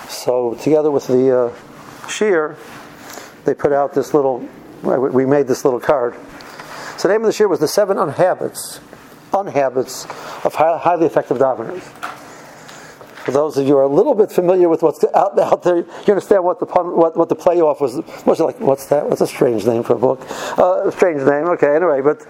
So 0.08 0.54
together 0.54 0.90
with 0.90 1.06
the 1.06 1.36
uh, 1.36 2.08
shear, 2.08 2.56
they 3.44 3.54
put 3.54 3.72
out 3.72 3.94
this 3.94 4.14
little. 4.14 4.46
We 4.82 5.24
made 5.24 5.46
this 5.46 5.64
little 5.64 5.80
card. 5.80 6.14
So 6.98 7.08
the 7.08 7.14
name 7.14 7.22
of 7.22 7.26
the 7.26 7.32
shear 7.32 7.48
was 7.48 7.58
the 7.58 7.68
seven 7.68 7.96
unhabits, 7.96 8.80
unhabits 9.32 10.04
of 10.44 10.54
highly 10.54 11.06
effective 11.06 11.38
daveners. 11.38 12.03
For 13.24 13.30
those 13.30 13.56
of 13.56 13.66
you 13.66 13.72
who 13.72 13.78
are 13.78 13.84
a 13.84 13.88
little 13.88 14.14
bit 14.14 14.30
familiar 14.30 14.68
with 14.68 14.82
what's 14.82 15.02
out, 15.14 15.38
out 15.38 15.62
there, 15.62 15.78
you 15.78 15.84
understand 16.08 16.44
what 16.44 16.60
the 16.60 16.66
pun, 16.66 16.94
what, 16.94 17.16
what 17.16 17.30
the 17.30 17.36
playoff 17.36 17.80
was. 17.80 17.96
Was 18.26 18.38
like, 18.38 18.60
what's 18.60 18.86
that? 18.86 19.08
What's 19.08 19.22
a 19.22 19.26
strange 19.26 19.66
name 19.66 19.82
for 19.82 19.94
a 19.94 19.98
book? 19.98 20.20
Uh, 20.58 20.90
strange 20.90 21.22
name. 21.22 21.48
Okay, 21.48 21.74
anyway, 21.74 22.02
but 22.02 22.26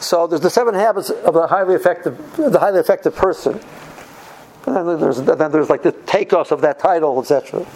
so 0.00 0.26
there's 0.26 0.40
the 0.40 0.48
seven 0.48 0.74
habits 0.74 1.10
of 1.10 1.34
the 1.34 1.46
highly 1.46 1.74
effective, 1.74 2.16
the 2.36 2.58
highly 2.58 2.80
effective 2.80 3.14
person. 3.14 3.60
And 4.66 4.88
then 4.88 5.00
there's, 5.00 5.20
then 5.20 5.52
there's 5.52 5.68
like 5.68 5.82
the 5.82 5.92
takeoffs 5.92 6.50
of 6.50 6.62
that 6.62 6.78
title, 6.78 7.20
etc. 7.20 7.66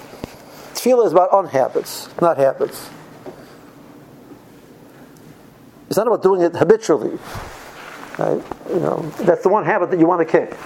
Tefillah 0.72 1.06
is 1.06 1.12
about 1.12 1.30
unhabits, 1.30 2.08
not 2.22 2.38
habits. 2.38 2.88
It's 5.88 5.98
not 5.98 6.06
about 6.06 6.22
doing 6.22 6.40
it 6.40 6.56
habitually. 6.56 7.18
Right? 8.18 8.42
You 8.70 8.80
know, 8.80 9.12
that's 9.20 9.42
the 9.42 9.50
one 9.50 9.66
habit 9.66 9.90
that 9.90 10.00
you 10.00 10.06
want 10.06 10.26
to 10.26 10.30
kick. 10.30 10.56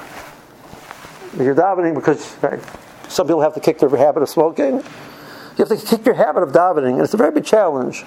You're 1.38 1.54
davening 1.54 1.94
because 1.94 2.36
right, 2.42 2.60
some 3.08 3.26
people 3.26 3.42
have 3.42 3.54
to 3.54 3.60
kick 3.60 3.78
their 3.78 3.90
habit 3.90 4.22
of 4.22 4.28
smoking. 4.28 4.76
You 4.76 5.64
have 5.64 5.68
to 5.68 5.76
kick 5.76 6.04
your 6.04 6.14
habit 6.14 6.42
of 6.42 6.50
davening, 6.50 6.94
and 6.94 7.00
it's 7.02 7.14
a 7.14 7.18
very 7.18 7.30
big 7.30 7.44
challenge 7.44 8.04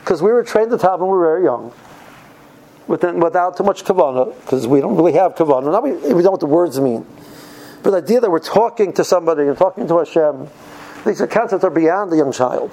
because 0.00 0.22
we 0.22 0.32
were 0.32 0.42
trained 0.42 0.70
to 0.70 0.76
daven 0.76 1.00
when 1.00 1.08
we 1.08 1.16
were 1.16 1.26
very 1.26 1.44
young, 1.44 1.72
within, 2.86 3.20
without 3.20 3.56
too 3.56 3.64
much 3.64 3.84
kavanah, 3.84 4.34
because 4.40 4.66
we 4.66 4.80
don't 4.80 4.96
really 4.96 5.12
have 5.12 5.34
kavanah. 5.34 5.70
Now 5.70 5.80
we, 5.80 5.92
we 6.14 6.22
know 6.22 6.30
what 6.30 6.40
the 6.40 6.46
words 6.46 6.80
mean, 6.80 7.06
but 7.82 7.90
the 7.90 7.98
idea 7.98 8.20
that 8.20 8.30
we're 8.30 8.38
talking 8.38 8.92
to 8.94 9.04
somebody 9.04 9.42
and 9.42 9.56
talking 9.56 9.86
to 9.88 9.98
Hashem, 9.98 10.48
these 11.04 11.20
concepts 11.30 11.64
are 11.64 11.70
beyond 11.70 12.10
the 12.10 12.16
young 12.16 12.32
child. 12.32 12.70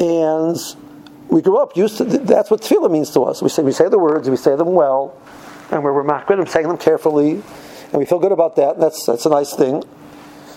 And 0.00 0.56
we 1.28 1.42
grew 1.42 1.58
up 1.58 1.76
used 1.76 1.98
to 1.98 2.04
that's 2.04 2.50
what 2.50 2.62
tefillah 2.62 2.90
means 2.90 3.10
to 3.10 3.20
us. 3.20 3.42
We 3.42 3.50
say 3.50 3.62
we 3.62 3.72
say 3.72 3.88
the 3.88 3.98
words, 3.98 4.28
we 4.28 4.36
say 4.36 4.56
them 4.56 4.72
well, 4.72 5.20
and 5.70 5.84
we're 5.84 6.04
makbid 6.04 6.38
and 6.38 6.48
saying 6.48 6.68
them 6.68 6.78
carefully, 6.78 7.32
and 7.32 7.94
we 7.94 8.04
feel 8.04 8.18
good 8.18 8.32
about 8.32 8.56
that. 8.56 8.78
That's 8.78 9.06
that's 9.06 9.26
a 9.26 9.30
nice 9.30 9.54
thing. 9.54 9.82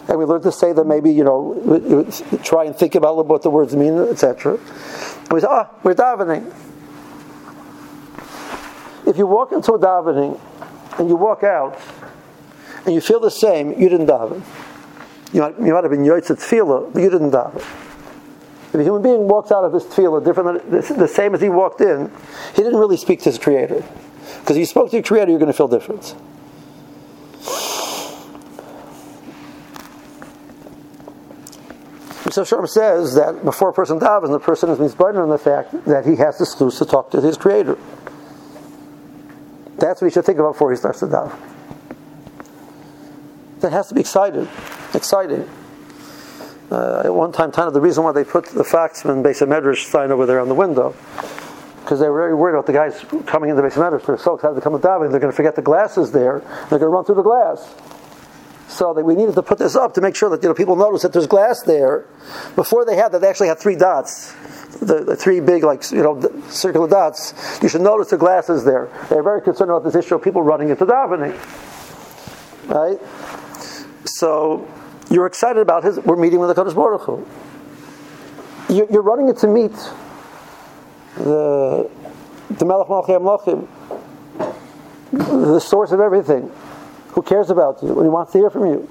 And 0.07 0.19
we 0.19 0.25
learn 0.25 0.41
to 0.41 0.51
say 0.51 0.73
them 0.73 0.87
maybe 0.87 1.11
you 1.11 1.23
know 1.23 2.09
try 2.43 2.65
and 2.65 2.75
think 2.75 2.95
about 2.95 3.25
what 3.25 3.41
the 3.41 3.49
words 3.49 3.75
mean, 3.75 3.97
etc. 3.97 4.59
We 5.31 5.39
say, 5.39 5.47
ah, 5.49 5.69
oh, 5.71 5.79
we're 5.83 5.95
davening. 5.95 6.53
If 9.07 9.17
you 9.17 9.27
walk 9.27 9.51
into 9.51 9.73
a 9.73 9.79
davening 9.79 10.39
and 10.97 11.09
you 11.09 11.15
walk 11.15 11.43
out 11.43 11.79
and 12.85 12.93
you 12.93 13.01
feel 13.01 13.19
the 13.19 13.31
same, 13.31 13.79
you 13.79 13.89
didn't 13.89 14.07
daven. 14.07 14.43
You 15.33 15.41
might, 15.41 15.59
you 15.59 15.73
might 15.73 15.83
have 15.83 15.91
been 15.91 16.03
yotzet 16.03 16.37
tefillah, 16.37 16.93
but 16.93 17.01
you 17.01 17.09
didn't 17.09 17.31
daven. 17.31 17.57
If 18.69 18.75
a 18.75 18.83
human 18.83 19.01
being 19.01 19.27
walks 19.27 19.51
out 19.51 19.63
of 19.63 19.73
his 19.73 19.83
tefillah 19.83 20.23
different 20.23 20.69
than 20.69 20.99
the 20.99 21.07
same 21.07 21.33
as 21.35 21.41
he 21.41 21.49
walked 21.49 21.81
in, 21.81 22.11
he 22.55 22.63
didn't 22.63 22.79
really 22.79 22.97
speak 22.97 23.19
to 23.19 23.25
his 23.25 23.37
creator. 23.37 23.83
Because 24.43 24.57
you 24.57 24.65
spoke 24.65 24.89
to 24.89 24.97
your 24.97 25.03
creator, 25.03 25.31
you're 25.31 25.39
going 25.39 25.51
to 25.51 25.55
feel 25.55 25.69
different. 25.69 26.03
So 32.29 32.41
Sharm 32.41 32.67
says 32.67 33.15
that 33.15 33.45
before 33.45 33.69
a 33.69 33.73
person 33.73 34.01
davens, 34.01 34.31
the 34.31 34.39
person 34.39 34.69
is 34.69 34.79
misburned 34.79 35.17
on 35.17 35.29
the 35.29 35.37
fact 35.37 35.85
that 35.85 36.05
he 36.05 36.17
has 36.17 36.37
the 36.39 36.45
sluice 36.45 36.77
to 36.79 36.85
talk 36.85 37.11
to 37.11 37.21
his 37.21 37.37
creator. 37.37 37.77
That's 39.77 40.01
what 40.01 40.09
he 40.09 40.13
should 40.13 40.25
think 40.25 40.39
about 40.39 40.53
before 40.53 40.71
he 40.71 40.77
starts 40.77 40.99
to 40.99 41.05
daven. 41.05 41.39
That 43.61 43.71
has 43.71 43.87
to 43.87 43.93
be 43.93 44.01
excited, 44.01 44.49
exciting. 44.93 45.49
Uh, 46.69 47.03
at 47.05 47.13
one 47.13 47.31
time, 47.31 47.53
kind 47.53 47.69
of 47.69 47.73
the 47.73 47.81
reason 47.81 48.03
why 48.03 48.11
they 48.11 48.25
put 48.25 48.47
the 48.47 48.63
Foxman 48.63 49.23
base 49.23 49.41
of 49.41 49.47
Medrash 49.47 49.85
sign 49.85 50.11
over 50.11 50.25
there 50.25 50.41
on 50.41 50.49
the 50.49 50.55
window 50.55 50.93
because 51.93 52.01
they 52.01 52.09
were 52.09 52.21
very 52.21 52.33
worried 52.33 52.55
about 52.55 52.65
the 52.65 52.73
guys 52.73 53.05
coming 53.27 53.51
into 53.51 53.61
the 53.61 53.67
base 53.67 53.77
Medrash. 53.77 54.03
They're 54.03 54.17
so 54.17 54.33
excited 54.33 54.55
to 54.55 54.61
come 54.61 54.73
to 54.73 54.79
davening, 54.79 55.11
they're 55.11 55.19
going 55.19 55.31
to 55.31 55.35
forget 55.35 55.55
the 55.55 55.61
glasses 55.61 56.11
there. 56.11 56.39
They're 56.71 56.79
going 56.79 56.81
to 56.81 56.87
run 56.87 57.05
through 57.05 57.21
the 57.21 57.21
glass. 57.21 57.71
So 58.67 58.95
they, 58.95 59.03
we 59.03 59.13
needed 59.13 59.35
to 59.35 59.43
put 59.43 59.59
this 59.59 59.75
up 59.75 59.93
to 59.93 60.01
make 60.01 60.15
sure 60.15 60.27
that 60.31 60.41
you 60.41 60.49
know 60.49 60.55
people 60.55 60.75
notice 60.75 61.03
that 61.03 61.13
there's 61.13 61.27
glass 61.27 61.61
there. 61.61 62.07
Before 62.55 62.83
they 62.83 62.95
had 62.95 63.11
that, 63.11 63.21
they 63.21 63.27
actually 63.27 63.49
had 63.49 63.59
three 63.59 63.75
dots, 63.75 64.33
the, 64.79 65.03
the 65.03 65.15
three 65.15 65.39
big 65.39 65.63
like 65.63 65.91
you 65.91 66.01
know 66.01 66.19
circular 66.49 66.87
dots. 66.87 67.59
You 67.61 67.69
should 67.69 67.81
notice 67.81 68.09
the 68.09 68.17
glasses 68.17 68.65
there. 68.65 68.89
They're 69.09 69.21
very 69.21 69.43
concerned 69.43 69.69
about 69.69 69.83
this 69.83 69.93
issue 69.93 70.15
of 70.15 70.23
people 70.23 70.41
running 70.41 70.69
into 70.69 70.87
davening, 70.87 71.37
right? 72.69 72.97
So 74.07 74.67
you're 75.11 75.27
excited 75.27 75.59
about 75.59 75.83
his. 75.83 75.99
We're 75.99 76.15
meeting 76.15 76.39
with 76.39 76.55
the 76.55 76.59
Kodesh 76.59 76.73
Baruch 76.73 77.03
Hu. 77.03 77.27
You're 78.73 79.03
running 79.03 79.29
it 79.29 79.37
to 79.37 79.47
meet 79.47 79.73
the 81.15 81.89
the 82.49 82.65
Melech 82.65 82.87
Malchei 82.87 83.17
Amlachim, 83.19 83.67
the 85.11 85.59
source 85.59 85.91
of 85.91 85.99
everything, 85.99 86.51
who 87.09 87.21
cares 87.21 87.49
about 87.49 87.81
you 87.81 87.93
and 87.93 88.03
he 88.03 88.09
wants 88.09 88.31
to 88.33 88.37
hear 88.39 88.49
from 88.49 88.65
you. 88.65 88.89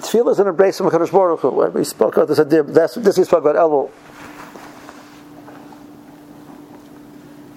Tefillah 0.00 0.32
is 0.32 0.38
an 0.38 0.46
embrace 0.46 0.78
from 0.78 0.88
Hakadosh 0.88 1.12
Baruch 1.12 1.40
Hu. 1.40 1.66
We 1.66 1.84
spoke 1.84 2.16
about 2.16 2.28
this. 2.28 2.38
That's 2.38 2.94
this 2.94 3.18
we 3.18 3.24
spoke 3.24 3.44
about 3.44 3.56
Elul. 3.56 3.90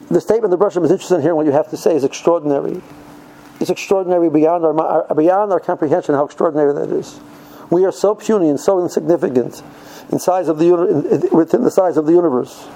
The 0.10 0.20
statement 0.20 0.52
the 0.52 0.58
Brushim 0.58 0.84
is 0.84 0.92
interested 0.92 1.16
in 1.16 1.22
hearing 1.22 1.38
what 1.38 1.46
you 1.46 1.54
have 1.54 1.70
to 1.70 1.78
say 1.78 1.96
is 1.96 2.04
extraordinary. 2.04 2.82
It's 3.62 3.70
extraordinary 3.70 4.30
beyond 4.30 4.66
our, 4.66 4.78
our, 4.78 5.16
beyond 5.16 5.54
our 5.54 5.60
comprehension 5.62 6.16
how 6.16 6.26
extraordinary 6.26 6.74
that 6.74 6.90
is. 6.90 7.18
We 7.72 7.86
are 7.86 7.92
so 7.92 8.14
puny 8.14 8.50
and 8.50 8.60
so 8.60 8.82
insignificant 8.82 9.64
in 10.12 10.20
size 10.20 10.50
of 10.50 10.60
the 10.60 10.66
uni- 10.66 11.30
within 11.30 11.64
the 11.64 11.72
size 11.72 11.98
of 11.98 12.06
the 12.06 12.12
universe 12.12 12.68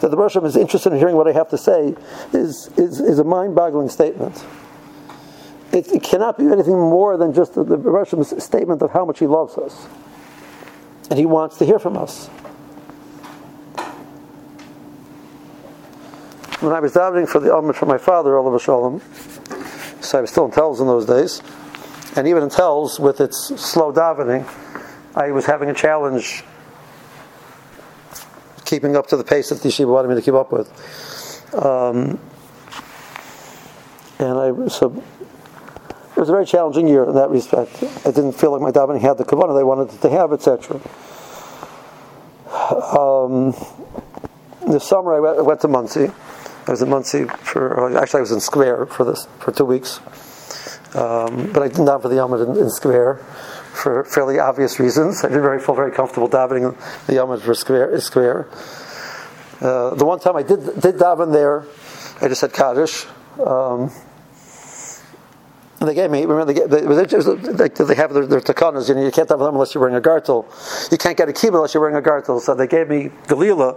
that 0.00 0.10
the 0.10 0.16
Rosh 0.16 0.36
is 0.36 0.56
interested 0.56 0.92
in 0.92 0.98
hearing 0.98 1.16
what 1.16 1.28
I 1.28 1.32
have 1.32 1.48
to 1.50 1.58
say 1.58 1.94
is, 2.32 2.68
is, 2.76 3.00
is 3.00 3.18
a 3.18 3.24
mind-boggling 3.24 3.88
statement. 3.88 4.44
It, 5.72 5.88
it, 5.88 6.02
cannot 6.02 6.38
be 6.38 6.46
anything 6.46 6.78
more 6.78 7.16
than 7.16 7.32
just 7.32 7.54
the, 7.54 7.64
the 7.64 7.76
Rosh 7.76 8.12
statement 8.38 8.82
of 8.82 8.90
how 8.90 9.04
much 9.04 9.18
he 9.18 9.26
loves 9.26 9.56
us. 9.58 9.86
And 11.10 11.18
he 11.18 11.26
wants 11.26 11.58
to 11.58 11.64
hear 11.64 11.78
from 11.78 11.96
us. 11.96 12.28
When 16.60 16.72
I 16.72 16.80
was 16.80 16.92
davening 16.92 17.28
for 17.28 17.38
the 17.38 17.54
Almond 17.54 17.76
for 17.76 17.86
my 17.86 17.98
father, 17.98 18.38
Oliver 18.38 18.58
Shalom, 18.58 19.00
so 20.00 20.18
I 20.18 20.20
was 20.22 20.30
still 20.30 20.46
in 20.46 20.50
Telz 20.52 20.80
in 20.80 20.86
those 20.86 21.06
days. 21.06 21.42
And 22.16 22.26
even 22.26 22.48
Telz, 22.48 22.98
with 22.98 23.20
its 23.20 23.60
slow 23.60 23.92
davening, 23.92 24.48
I 25.14 25.30
was 25.32 25.44
having 25.44 25.68
a 25.68 25.74
challenge 25.74 26.42
keeping 28.64 28.96
up 28.96 29.06
to 29.08 29.16
the 29.16 29.24
pace 29.24 29.50
that 29.50 29.60
the 29.60 29.68
yeshiva 29.68 29.92
wanted 29.92 30.08
me 30.08 30.14
to 30.14 30.22
keep 30.22 30.34
up 30.34 30.50
with. 30.50 30.68
Um, 31.54 32.18
and 34.18 34.38
I 34.38 34.68
so 34.68 35.02
it 36.16 36.20
was 36.20 36.30
a 36.30 36.32
very 36.32 36.46
challenging 36.46 36.88
year 36.88 37.04
in 37.04 37.14
that 37.14 37.28
respect. 37.28 37.82
I 37.82 38.10
didn't 38.10 38.32
feel 38.32 38.50
like 38.50 38.62
my 38.62 38.72
davening 38.72 39.00
had 39.00 39.18
the 39.18 39.24
kavanah 39.24 39.56
they 39.56 39.64
wanted 39.64 39.92
it 39.92 40.00
to 40.00 40.08
have, 40.08 40.32
etc. 40.32 40.80
Um, 42.98 43.52
this 44.66 44.84
summer 44.84 45.14
I 45.14 45.20
went, 45.20 45.38
I 45.38 45.42
went 45.42 45.60
to 45.60 45.68
Monsey. 45.68 46.10
I 46.66 46.70
was 46.70 46.80
in 46.80 46.88
Monsey 46.88 47.24
for 47.24 47.96
actually 47.96 48.18
I 48.18 48.20
was 48.22 48.32
in 48.32 48.40
Square 48.40 48.86
for 48.86 49.04
this 49.04 49.28
for 49.38 49.52
two 49.52 49.66
weeks, 49.66 50.00
um, 50.96 51.52
but 51.52 51.62
I 51.62 51.68
didn't 51.68 51.84
daven 51.84 52.02
for 52.02 52.08
the 52.08 52.16
Yom 52.16 52.32
in, 52.34 52.56
in, 52.56 52.70
Square 52.70 53.16
for 53.74 54.04
fairly 54.04 54.38
obvious 54.38 54.80
reasons. 54.80 55.22
I 55.22 55.28
didn't 55.28 55.42
very 55.42 55.60
feel 55.60 55.74
very 55.74 55.92
comfortable 55.92 56.28
davening 56.28 56.76
the 57.06 57.14
Yom 57.14 57.38
for 57.38 57.54
Square. 57.54 58.00
Square. 58.00 58.48
Uh, 59.60 59.94
the 59.94 60.04
one 60.04 60.18
time 60.20 60.36
I 60.36 60.42
did 60.42 60.64
did 60.80 60.96
daven 60.96 61.32
there, 61.32 61.64
I 62.20 62.28
just 62.28 62.40
said 62.40 62.52
Kaddish. 62.52 63.06
Um, 63.44 63.90
and 65.78 65.88
they 65.88 65.94
gave 65.94 66.10
me, 66.10 66.24
remember, 66.24 66.52
they, 66.52 66.60
they, 66.66 66.80
they, 66.80 67.68
they 67.68 67.94
have 67.94 68.14
their, 68.14 68.26
their 68.26 68.40
takanas, 68.40 68.88
you 68.88 68.94
know, 68.94 69.04
you 69.04 69.10
can't 69.10 69.28
have 69.28 69.38
them 69.38 69.54
unless 69.54 69.74
you're 69.74 69.82
wearing 69.82 69.96
a 69.96 70.00
gartel. 70.00 70.46
You 70.90 70.96
can't 70.96 71.16
get 71.16 71.28
a 71.28 71.32
kibbutz 71.32 71.54
unless 71.56 71.74
you're 71.74 71.82
wearing 71.82 71.96
a 71.96 72.02
gartel. 72.02 72.40
So 72.40 72.54
they 72.54 72.66
gave 72.66 72.88
me 72.88 73.10
Galila, 73.26 73.76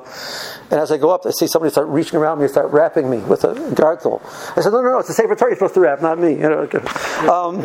and 0.71 0.79
as 0.79 0.91
I 0.91 0.97
go 0.97 1.09
up, 1.09 1.25
I 1.25 1.31
see 1.31 1.47
somebody 1.47 1.71
start 1.71 1.87
reaching 1.87 2.17
around 2.17 2.37
me 2.37 2.45
and 2.45 2.51
start 2.51 2.71
wrapping 2.71 3.09
me 3.09 3.17
with 3.17 3.43
a 3.43 3.53
gartel. 3.75 4.21
I 4.55 4.61
said, 4.61 4.71
no, 4.71 4.81
no, 4.81 4.91
no, 4.91 4.99
it's 4.99 5.09
the 5.09 5.13
Sefer 5.13 5.35
Torah 5.35 5.51
you're 5.51 5.57
supposed 5.57 5.73
to 5.73 5.81
wrap, 5.81 6.01
not 6.01 6.19
me. 6.19 6.31
You 6.33 6.49
know, 6.49 6.61
um, 7.29 7.61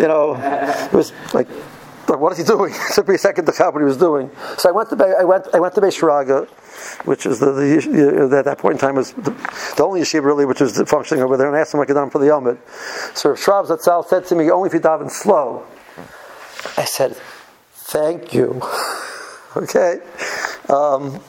you 0.00 0.08
know 0.08 0.34
it 0.36 0.92
was 0.92 1.12
like 1.34 1.48
Like, 2.08 2.18
what 2.18 2.32
is 2.32 2.38
he 2.38 2.44
doing? 2.44 2.72
it 2.74 2.80
took 2.94 3.08
me 3.08 3.14
a 3.14 3.18
second 3.18 3.46
to 3.46 3.52
count 3.52 3.74
what 3.74 3.80
he 3.80 3.84
was 3.84 3.96
doing. 3.96 4.30
So 4.58 4.68
I 4.68 4.72
went 4.72 4.90
to 4.90 5.16
I 5.20 5.24
went 5.24 5.46
I 5.54 5.60
went 5.60 5.74
to 5.74 5.80
Beis 5.80 5.98
Shraga, 5.98 6.48
which 7.06 7.26
is 7.26 7.38
the, 7.38 7.52
the, 7.52 8.36
at 8.36 8.44
that 8.44 8.58
point 8.58 8.74
in 8.74 8.78
time 8.78 8.96
was 8.96 9.12
the, 9.12 9.30
the 9.76 9.84
only 9.84 10.00
yeshiva 10.00 10.24
really 10.24 10.44
which 10.44 10.60
was 10.60 10.80
functioning 10.82 11.22
over 11.22 11.36
there, 11.36 11.46
and 11.46 11.56
I 11.56 11.60
asked 11.60 11.74
him 11.74 11.78
what 11.78 11.90
I 11.90 11.94
could 11.94 12.12
for 12.12 12.18
the 12.18 12.26
Yomid. 12.26 12.58
So 13.16 13.32
Shrabs 13.34 13.68
Zatzal 13.68 14.06
said 14.06 14.26
to 14.26 14.34
me, 14.34 14.50
"Only 14.50 14.68
if 14.68 14.74
you 14.74 14.80
daven 14.80 15.10
slow." 15.10 15.64
I 16.76 16.84
said, 16.84 17.16
"Thank 17.72 18.34
you." 18.34 18.60
okay. 19.56 20.00
Um, 20.68 21.20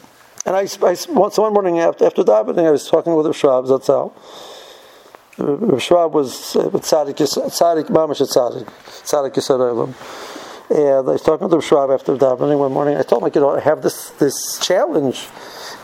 and 0.45 0.55
I, 0.57 0.61
I, 0.61 0.93
so 0.93 1.13
one 1.13 1.53
morning 1.53 1.79
after, 1.79 2.05
after 2.05 2.23
davening, 2.23 2.67
I 2.67 2.71
was 2.71 2.89
talking 2.89 3.15
with 3.15 3.25
Shrabs 3.27 3.67
Zatzal. 3.67 4.13
Shrab 5.37 6.11
was 6.11 6.55
uh, 6.55 6.69
tzaddik, 6.69 7.15
tzaddik, 7.15 7.89
mamash 7.89 8.21
tzaddik, 8.21 8.65
tzaddik 9.03 9.33
Yisraelim. 9.33 9.93
And 10.73 11.07
I 11.07 11.11
was 11.11 11.21
talking 11.21 11.47
to 11.47 11.55
the 11.55 11.61
Shrab 11.61 11.93
after 11.93 12.15
davening 12.15 12.57
one 12.57 12.71
morning. 12.71 12.97
I 12.97 13.03
told 13.03 13.21
him, 13.21 13.25
like, 13.25 13.35
you 13.35 13.41
know, 13.41 13.55
I 13.55 13.59
have 13.59 13.83
this 13.83 14.09
this 14.11 14.57
challenge. 14.57 15.27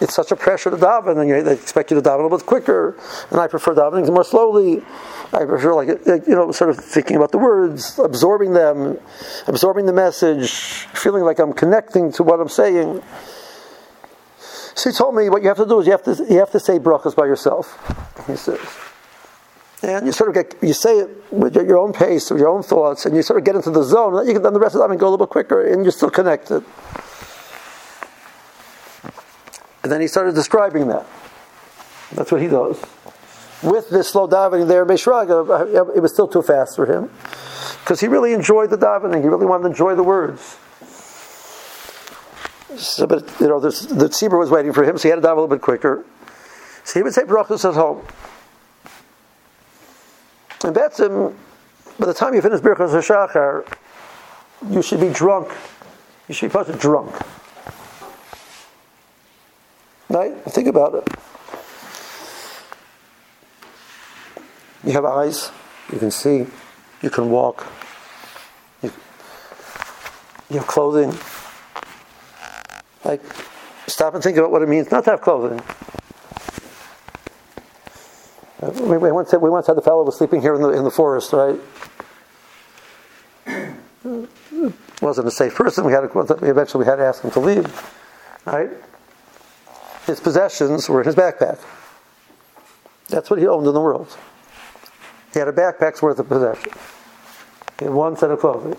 It's 0.02 0.16
such 0.16 0.32
a 0.32 0.36
pressure 0.36 0.72
to 0.72 0.78
daven, 0.78 1.22
and 1.22 1.46
they 1.46 1.54
expect 1.54 1.92
you 1.92 2.02
to 2.02 2.02
daven 2.02 2.22
a 2.22 2.24
little 2.24 2.36
bit 2.40 2.48
quicker. 2.48 2.98
And 3.30 3.40
I 3.40 3.46
prefer 3.46 3.76
davening 3.76 4.12
more 4.12 4.24
slowly. 4.24 4.82
I 5.32 5.46
prefer, 5.46 5.76
like, 5.76 5.90
you 6.28 6.34
know, 6.34 6.52
sort 6.52 6.72
of 6.72 6.78
thinking 6.78 7.18
about 7.18 7.32
the 7.32 7.38
words, 7.38 8.00
absorbing 8.00 8.54
them, 8.54 8.98
absorbing 9.46 9.86
the 9.86 9.94
message, 9.94 10.50
feeling 10.96 11.24
like 11.24 11.38
I'm 11.38 11.54
connecting 11.54 12.12
to 12.14 12.24
what 12.24 12.40
I'm 12.40 12.50
saying. 12.50 13.04
So 14.74 14.90
he 14.90 14.96
told 14.96 15.14
me 15.14 15.30
what 15.30 15.44
you 15.44 15.50
have 15.50 15.58
to 15.58 15.68
do 15.68 15.82
is 15.82 15.86
you 15.86 15.92
have 15.92 16.04
to 16.04 16.16
you 16.28 16.40
have 16.40 16.52
to 16.52 16.60
say 16.60 16.80
brachas 16.80 17.16
by 17.16 17.28
yourself. 17.28 17.78
He 18.26 18.36
says 18.36 18.60
and 19.82 20.06
you 20.06 20.12
sort 20.12 20.30
of 20.30 20.36
get 20.36 20.62
you 20.62 20.74
say 20.74 21.00
it 21.00 21.10
with 21.32 21.56
your 21.56 21.78
own 21.78 21.94
pace, 21.94 22.30
with 22.30 22.40
your 22.40 22.50
own 22.50 22.64
thoughts, 22.64 23.06
and 23.06 23.16
you 23.16 23.22
sort 23.22 23.40
of 23.40 23.46
get 23.46 23.56
into 23.56 23.72
the 23.72 23.84
zone. 23.84 24.28
You 24.28 24.34
can 24.34 24.44
then 24.44 24.54
the 24.54 24.60
rest 24.60 24.76
of 24.76 24.82
the 24.82 24.88
time 24.88 24.98
go 24.98 25.08
a 25.08 25.12
little 25.12 25.28
quicker, 25.28 25.66
and 25.66 25.84
you're 25.84 25.92
still 25.92 26.10
connected. 26.10 26.64
And 29.84 29.92
then 29.92 30.02
he 30.02 30.08
started 30.08 30.36
describing 30.36 30.88
that. 30.90 31.06
That's 32.12 32.32
what 32.32 32.42
he 32.42 32.48
does. 32.48 32.82
With 33.64 33.90
this 33.90 34.10
slow 34.10 34.28
davening 34.28 34.68
there, 34.68 34.86
Beis 34.86 35.04
Shraga, 35.04 35.50
uh, 35.50 35.92
it 35.94 36.00
was 36.00 36.14
still 36.14 36.28
too 36.28 36.42
fast 36.42 36.76
for 36.76 36.86
him 36.86 37.10
because 37.82 38.00
he 38.00 38.08
really 38.08 38.34
enjoyed 38.34 38.70
the 38.70 38.78
davening. 38.78 39.22
He 39.22 39.28
really 39.28 39.46
wanted 39.46 39.64
to 39.64 39.70
enjoy 39.70 39.96
the 39.96 40.04
words. 40.04 40.58
So, 42.78 43.08
but 43.08 43.24
you 43.40 43.48
know, 43.48 43.60
the 43.60 43.70
tzibur 43.70 44.40
was 44.40 44.50
waiting 44.50 44.74
for 44.74 44.84
him, 44.84 44.98
so 44.98 45.04
he 45.04 45.10
had 45.10 45.16
to 45.16 45.22
dive 45.22 45.38
a 45.38 45.42
little 45.42 45.54
bit 45.54 45.62
quicker. 45.62 46.06
So 46.84 47.00
he 47.00 47.04
would 47.04 47.14
say 47.14 47.24
brachos 47.24 47.68
at 47.68 47.76
home. 47.76 48.06
And 50.64 50.76
Betzim, 50.76 51.28
um, 51.28 51.36
by 51.98 52.06
the 52.06 52.14
time 52.14 52.34
you 52.34 52.42
finish 52.42 52.60
Birchas 52.60 52.90
HaShachar, 52.90 53.66
you 54.70 54.82
should 54.82 55.00
be 55.00 55.10
drunk. 55.10 55.52
You 56.28 56.34
should 56.34 56.48
be 56.48 56.52
probably 56.52 56.76
drunk. 56.76 57.16
Right? 60.10 60.36
Think 60.50 60.68
about 60.68 60.96
it. 60.96 61.08
You 64.84 64.92
have 64.94 65.06
eyes, 65.06 65.52
you 65.92 66.00
can 66.00 66.12
see, 66.12 66.46
you 67.02 67.10
can 67.10 67.30
walk, 67.30 67.68
you, 68.82 68.92
you 70.50 70.58
have 70.58 70.68
clothing. 70.68 71.14
Like, 73.04 73.22
stop 73.88 74.14
and 74.14 74.24
think 74.24 74.38
about 74.38 74.52
what 74.52 74.62
it 74.62 74.70
means 74.70 74.90
not 74.90 75.04
to 75.04 75.12
have 75.12 75.22
clothing. 75.22 75.62
We, 78.62 78.98
we, 78.98 79.12
once 79.12 79.32
had, 79.32 79.42
we 79.42 79.50
once 79.50 79.68
had 79.68 79.78
the 79.78 79.82
fellow 79.82 80.04
was 80.04 80.18
sleeping 80.18 80.42
here 80.42 80.54
in 80.54 80.62
the 80.62 80.70
in 80.70 80.84
the 80.84 80.92
forest, 80.92 81.32
right? 81.32 81.60
wasn't 85.02 85.28
a 85.28 85.32
safe 85.32 85.56
person. 85.62 85.86
We 85.86 85.94
had 85.94 86.02
to, 86.02 86.20
eventually 86.44 86.84
we 86.84 86.90
had 86.90 86.98
to 86.98 87.04
ask 87.04 87.24
him 87.24 87.32
to 87.32 87.40
leave, 87.40 87.66
right? 88.46 88.70
His 90.06 90.20
possessions 90.20 90.90
were 90.90 91.02
in 91.02 91.06
his 91.06 91.16
backpack. 91.16 91.60
That's 93.08 93.30
what 93.30 93.40
he 93.40 93.48
owned 93.48 93.66
in 93.66 93.74
the 93.74 93.80
world. 93.80 94.18
He 95.34 95.40
had 95.40 95.48
a 95.48 95.54
backpack's 95.54 96.02
worth 96.02 96.20
of 96.20 96.28
possessions. 96.28 96.76
He 97.78 97.86
had 97.86 97.94
one 97.94 98.18
set 98.18 98.32
of 98.32 98.40
clothing. 98.40 98.76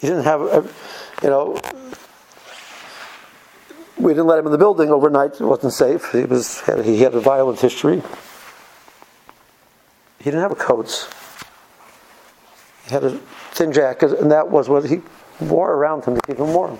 He 0.00 0.08
didn't 0.08 0.24
have, 0.24 0.72
you 1.22 1.30
know, 1.30 1.58
we 4.06 4.12
didn't 4.12 4.28
let 4.28 4.38
him 4.38 4.46
in 4.46 4.52
the 4.52 4.58
building 4.58 4.90
overnight. 4.90 5.32
It 5.40 5.44
wasn't 5.44 5.72
safe. 5.72 6.12
He 6.12 6.24
was 6.24 6.60
he 6.84 7.02
had 7.02 7.12
a 7.16 7.20
violent 7.20 7.60
history. 7.60 8.00
He 10.18 10.24
didn't 10.26 10.42
have 10.42 10.52
a 10.52 10.54
coat. 10.54 11.12
He 12.84 12.94
had 12.94 13.02
a 13.02 13.18
thin 13.50 13.72
jacket, 13.72 14.12
and 14.12 14.30
that 14.30 14.48
was 14.48 14.68
what 14.68 14.84
he 14.88 15.02
wore 15.40 15.72
around 15.72 16.04
him 16.04 16.14
to 16.14 16.20
keep 16.22 16.38
him 16.38 16.54
warm. 16.54 16.78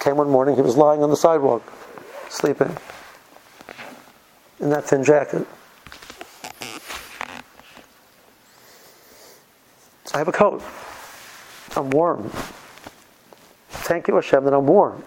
Came 0.00 0.18
one 0.18 0.28
morning, 0.28 0.56
he 0.56 0.60
was 0.62 0.76
lying 0.76 1.02
on 1.02 1.08
the 1.08 1.16
sidewalk, 1.16 1.62
sleeping 2.28 2.76
in 4.60 4.68
that 4.68 4.84
thin 4.84 5.02
jacket. 5.02 5.46
I 10.12 10.18
have 10.18 10.28
a 10.28 10.32
coat. 10.32 10.62
I'm 11.76 11.88
warm. 11.88 12.30
Thank 13.92 14.08
you, 14.08 14.14
Hashem, 14.14 14.44
that 14.44 14.54
I'm 14.54 14.66
warm. 14.66 15.04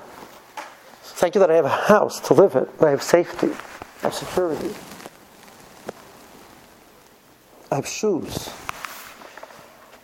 Thank 1.02 1.34
you 1.34 1.39
that 1.39 1.50
I 1.50 1.56
have 1.56 1.65
a 1.65 1.69
house 1.69 2.19
to 2.19 2.36
live 2.36 2.56
in, 2.56 2.67
I 2.86 2.91
have 2.91 3.02
safety, 3.02 3.48
I 3.48 4.02
have 4.04 4.13
security. 4.13 4.76
I 7.71 7.78
have 7.78 7.88
shoes. 7.88 8.52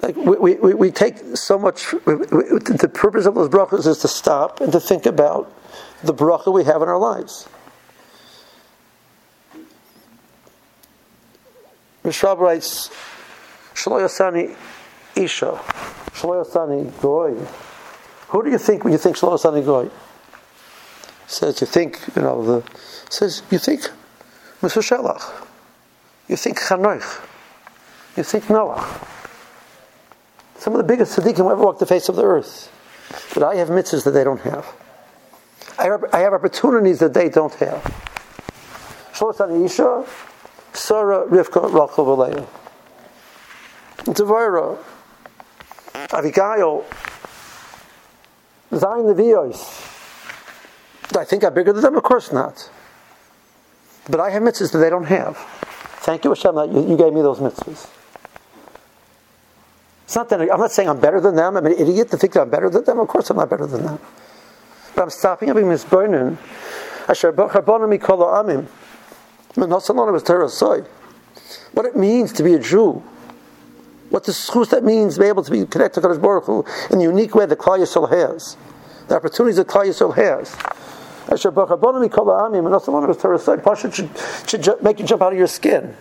Like 0.02 0.15
we, 0.15 0.56
we, 0.56 0.74
we 0.74 0.89
take 0.89 1.20
so 1.38 1.60
much, 1.60 1.94
we, 1.94 2.15
we, 2.15 2.26
the 2.26 2.89
purpose 2.91 3.28
of 3.28 3.36
those 3.36 3.50
brachas 3.50 3.86
is 3.86 4.00
to 4.00 4.08
stop 4.08 4.62
and 4.62 4.72
to 4.72 4.80
think 4.80 5.06
about 5.06 5.54
the 6.02 6.15
bracha 6.15 6.52
we 6.52 6.63
have 6.63 6.82
in 6.82 6.89
our 6.89 6.98
lives. 6.98 7.48
Mishrab 12.04 12.39
writes, 12.39 12.89
Shaloyasani 13.76 14.58
Isha, 15.15 15.52
Shaloyasani 16.15 17.00
Goy. 17.00 17.38
Who 18.32 18.44
do 18.44 18.50
you 18.50 18.58
think 18.58 18.86
when 18.86 18.94
you 18.94 18.98
think 18.98 19.17
Shlomo 19.17 19.38
Sani 19.38 19.62
Goy? 19.62 19.89
Says 21.28 21.60
you 21.60 21.67
think, 21.67 22.00
you 22.15 22.22
know, 22.22 22.44
the 22.44 22.63
says 23.10 23.44
you 23.52 23.58
think 23.58 23.82
Mr. 24.62 24.82
Shelach. 24.82 25.46
You 26.30 26.38
think 26.38 26.58
Chanoich. 26.58 27.28
You 28.15 28.24
think 28.24 28.50
Noah. 28.50 29.06
Some 30.58 30.74
of 30.74 30.78
the 30.78 30.86
biggest 30.86 31.17
tzaddikim 31.20 31.39
who 31.39 31.52
ever 31.52 31.62
walked 31.62 31.80
the 31.80 31.86
face 31.86 32.08
of 32.08 32.15
the 32.15 32.24
earth. 32.24 32.72
But 33.34 33.44
I 33.44 33.56
have 33.56 33.67
mitzvahs 33.67 34.06
that 34.06 34.12
they 34.12 34.24
don't 34.24 34.39
have. 34.41 34.65
I 35.78 35.86
have, 35.86 36.06
I 36.13 36.20
have 36.20 36.34
opportunities 36.34 37.00
that 37.00 37.13
they 37.13 37.28
don't 37.28 37.54
have. 37.56 37.84
Shlomo 39.12 39.36
Sani 39.36 39.65
Isha, 39.65 40.06
Sarah, 40.72 41.28
Rivka, 41.28 41.63
Rachel, 41.65 42.06
Valeah. 42.06 42.48
Devorah, 44.06 44.78
Zayin 48.71 49.13
Levios. 49.13 49.88
Do 51.12 51.19
I 51.19 51.25
think 51.25 51.43
I'm 51.43 51.53
bigger 51.53 51.73
than 51.73 51.84
them? 51.84 51.95
Of 51.97 52.03
course 52.03 52.31
not. 52.31 52.69
But 54.10 54.19
I 54.19 54.29
have 54.29 54.41
mitzvahs 54.41 54.71
that 54.71 54.79
they 54.79 54.89
don't 54.89 55.05
have. 55.05 55.38
Thank 56.03 56.23
you, 56.23 56.31
Hashem, 56.31 56.55
that 56.55 56.71
you, 56.71 56.89
you 56.89 56.97
gave 56.97 57.13
me 57.13 57.21
those 57.21 57.39
mitzvahs. 57.39 57.89
It's 60.05 60.15
not 60.15 60.29
that 60.29 60.41
I'm 60.41 60.60
not 60.60 60.71
saying 60.71 60.89
I'm 60.89 60.99
better 60.99 61.21
than 61.21 61.36
them. 61.36 61.55
I'm 61.55 61.65
an 61.65 61.73
idiot 61.73 62.10
to 62.12 62.17
think 62.17 62.34
that 62.34 62.41
I'm 62.41 62.49
better 62.49 62.69
than 62.69 62.84
them. 62.84 62.99
Of 62.99 63.07
course, 63.07 63.29
I'm 63.29 63.38
not 63.38 63.49
better 63.49 63.65
than 63.65 63.84
them. 63.84 63.99
But 64.95 65.03
I'm 65.03 65.10
stopping 65.10 65.49
up 65.49 65.57
in 65.57 65.67
misburning. 65.69 66.38
Asher 67.07 67.31
b'charbonu 67.31 67.97
mikol 67.97 68.19
amim. 68.19 68.67
What 71.73 71.86
it 71.86 71.95
means 71.97 72.31
to 72.34 72.43
be 72.43 72.53
a 72.53 72.60
Jew 72.60 73.03
what 74.12 74.26
the 74.26 74.34
schus 74.34 74.69
that 74.69 74.84
means 74.84 75.15
to 75.15 75.21
be 75.21 75.26
able 75.26 75.41
to 75.41 75.50
be 75.50 75.65
connected 75.65 76.02
to 76.02 76.08
Kadosh 76.08 76.21
Baruch 76.21 76.43
Hu 76.43 76.65
in 76.91 77.00
the 77.00 77.06
unique 77.06 77.34
way 77.34 77.45
that 77.45 77.58
Klal 77.58 77.80
Yisrael 77.80 78.12
has, 78.12 78.58
the 79.08 79.15
opportunities 79.15 79.56
that 79.56 79.67
Klal 79.67 79.86
Yisrael 79.86 80.13
has. 80.15 80.54
Asher 81.32 81.50
b'chabonu 81.52 82.06
mikol 82.06 82.26
ha'amim 82.26 82.65
and 82.65 82.74
also 82.74 83.08
his 83.08 83.17
Torah 83.17 83.39
side, 83.39 83.63
Pasha 83.63 83.89
should, 83.89 84.10
should 84.45 84.84
make 84.84 85.00
you 85.00 85.06
jump 85.06 85.21
out 85.21 85.32
of 85.32 85.38
your 85.38 85.47
skin. 85.47 85.95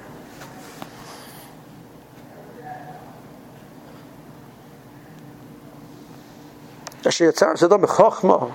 Asher 7.06 7.32
yatzar 7.32 7.54
zedom 7.54 7.84
b'chochma. 7.84 8.52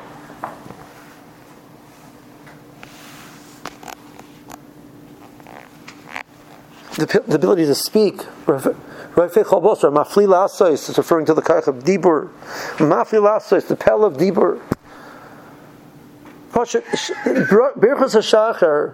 The, 6.97 7.23
the 7.27 7.35
ability 7.35 7.65
to 7.65 7.75
speak 7.75 8.21
Mafli 9.15 10.27
Lasois 10.27 10.89
is 10.89 10.97
referring 10.97 11.25
to 11.25 11.33
the 11.33 11.41
Kaich 11.41 11.67
of 11.67 11.83
Dibur. 11.83 12.29
Mafli 12.77 13.21
Lasois, 13.21 13.67
the 13.67 13.75
Pell 13.75 14.03
of 14.03 14.15
Dibur. 14.15 14.61
Birchas 16.51 18.15
HaShachar 18.15 18.93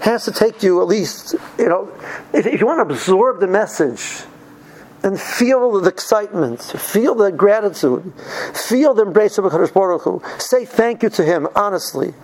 has 0.00 0.24
to 0.24 0.32
take 0.32 0.62
you 0.62 0.80
at 0.80 0.88
least, 0.88 1.34
you 1.58 1.68
know, 1.68 1.92
if, 2.32 2.46
if 2.46 2.60
you 2.60 2.66
want 2.66 2.86
to 2.86 2.92
absorb 2.92 3.38
the 3.40 3.46
message 3.46 4.24
and 5.04 5.20
feel 5.20 5.80
the 5.80 5.88
excitement, 5.88 6.60
feel 6.62 7.14
the 7.14 7.30
gratitude, 7.30 8.12
feel 8.54 8.94
the 8.94 9.02
embrace 9.02 9.38
of 9.38 9.44
HaKadosh 9.44 9.72
Baruch 9.72 10.02
Hu, 10.02 10.22
say 10.38 10.64
thank 10.64 11.02
you 11.02 11.10
to 11.10 11.24
Him 11.24 11.48
honestly. 11.54 12.14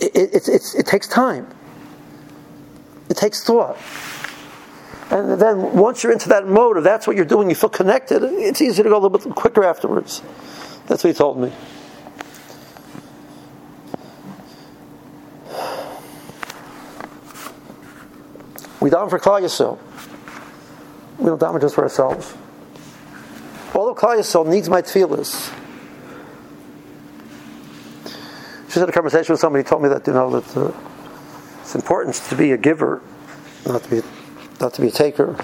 It, 0.00 0.48
it, 0.48 0.74
it 0.76 0.86
takes 0.86 1.08
time. 1.08 1.46
It 3.08 3.16
takes 3.16 3.42
thought. 3.42 3.76
And 5.10 5.40
then 5.40 5.72
once 5.72 6.02
you're 6.02 6.12
into 6.12 6.28
that 6.28 6.46
mode 6.46 6.76
of 6.76 6.84
that's 6.84 7.06
what 7.06 7.16
you're 7.16 7.24
doing, 7.24 7.48
you 7.48 7.54
feel 7.54 7.70
connected, 7.70 8.22
it's 8.22 8.60
easy 8.60 8.82
to 8.82 8.88
go 8.88 8.96
a 8.96 9.00
little 9.00 9.18
bit 9.18 9.34
quicker 9.34 9.64
afterwards. 9.64 10.20
That's 10.86 11.02
what 11.02 11.08
he 11.08 11.14
told 11.14 11.38
me. 11.38 11.52
We 18.80 18.90
daven 18.90 19.10
for 19.10 19.18
Klal 19.18 19.40
Yisrael. 19.40 19.78
We 21.18 21.26
don't 21.26 21.40
daven 21.40 21.60
just 21.60 21.74
for 21.74 21.82
ourselves. 21.82 22.34
All 23.74 23.94
Klal 23.94 24.18
Yisrael 24.18 24.46
needs 24.46 24.68
my 24.68 24.82
tefillahs. 24.82 25.52
Just 28.66 28.76
had 28.76 28.88
a 28.88 28.92
conversation 28.92 29.32
with 29.32 29.40
somebody 29.40 29.64
who 29.64 29.68
told 29.68 29.82
me 29.82 29.88
that 29.88 30.06
you 30.06 30.12
know 30.12 30.38
that 30.38 30.56
uh, 30.56 30.72
it's 31.68 31.74
important 31.74 32.14
to 32.14 32.34
be 32.34 32.52
a 32.52 32.56
giver, 32.56 33.02
not 33.66 33.82
to 33.82 33.90
be 33.90 34.02
not 34.58 34.72
to 34.72 34.80
be 34.80 34.88
a 34.88 34.90
taker. 34.90 35.36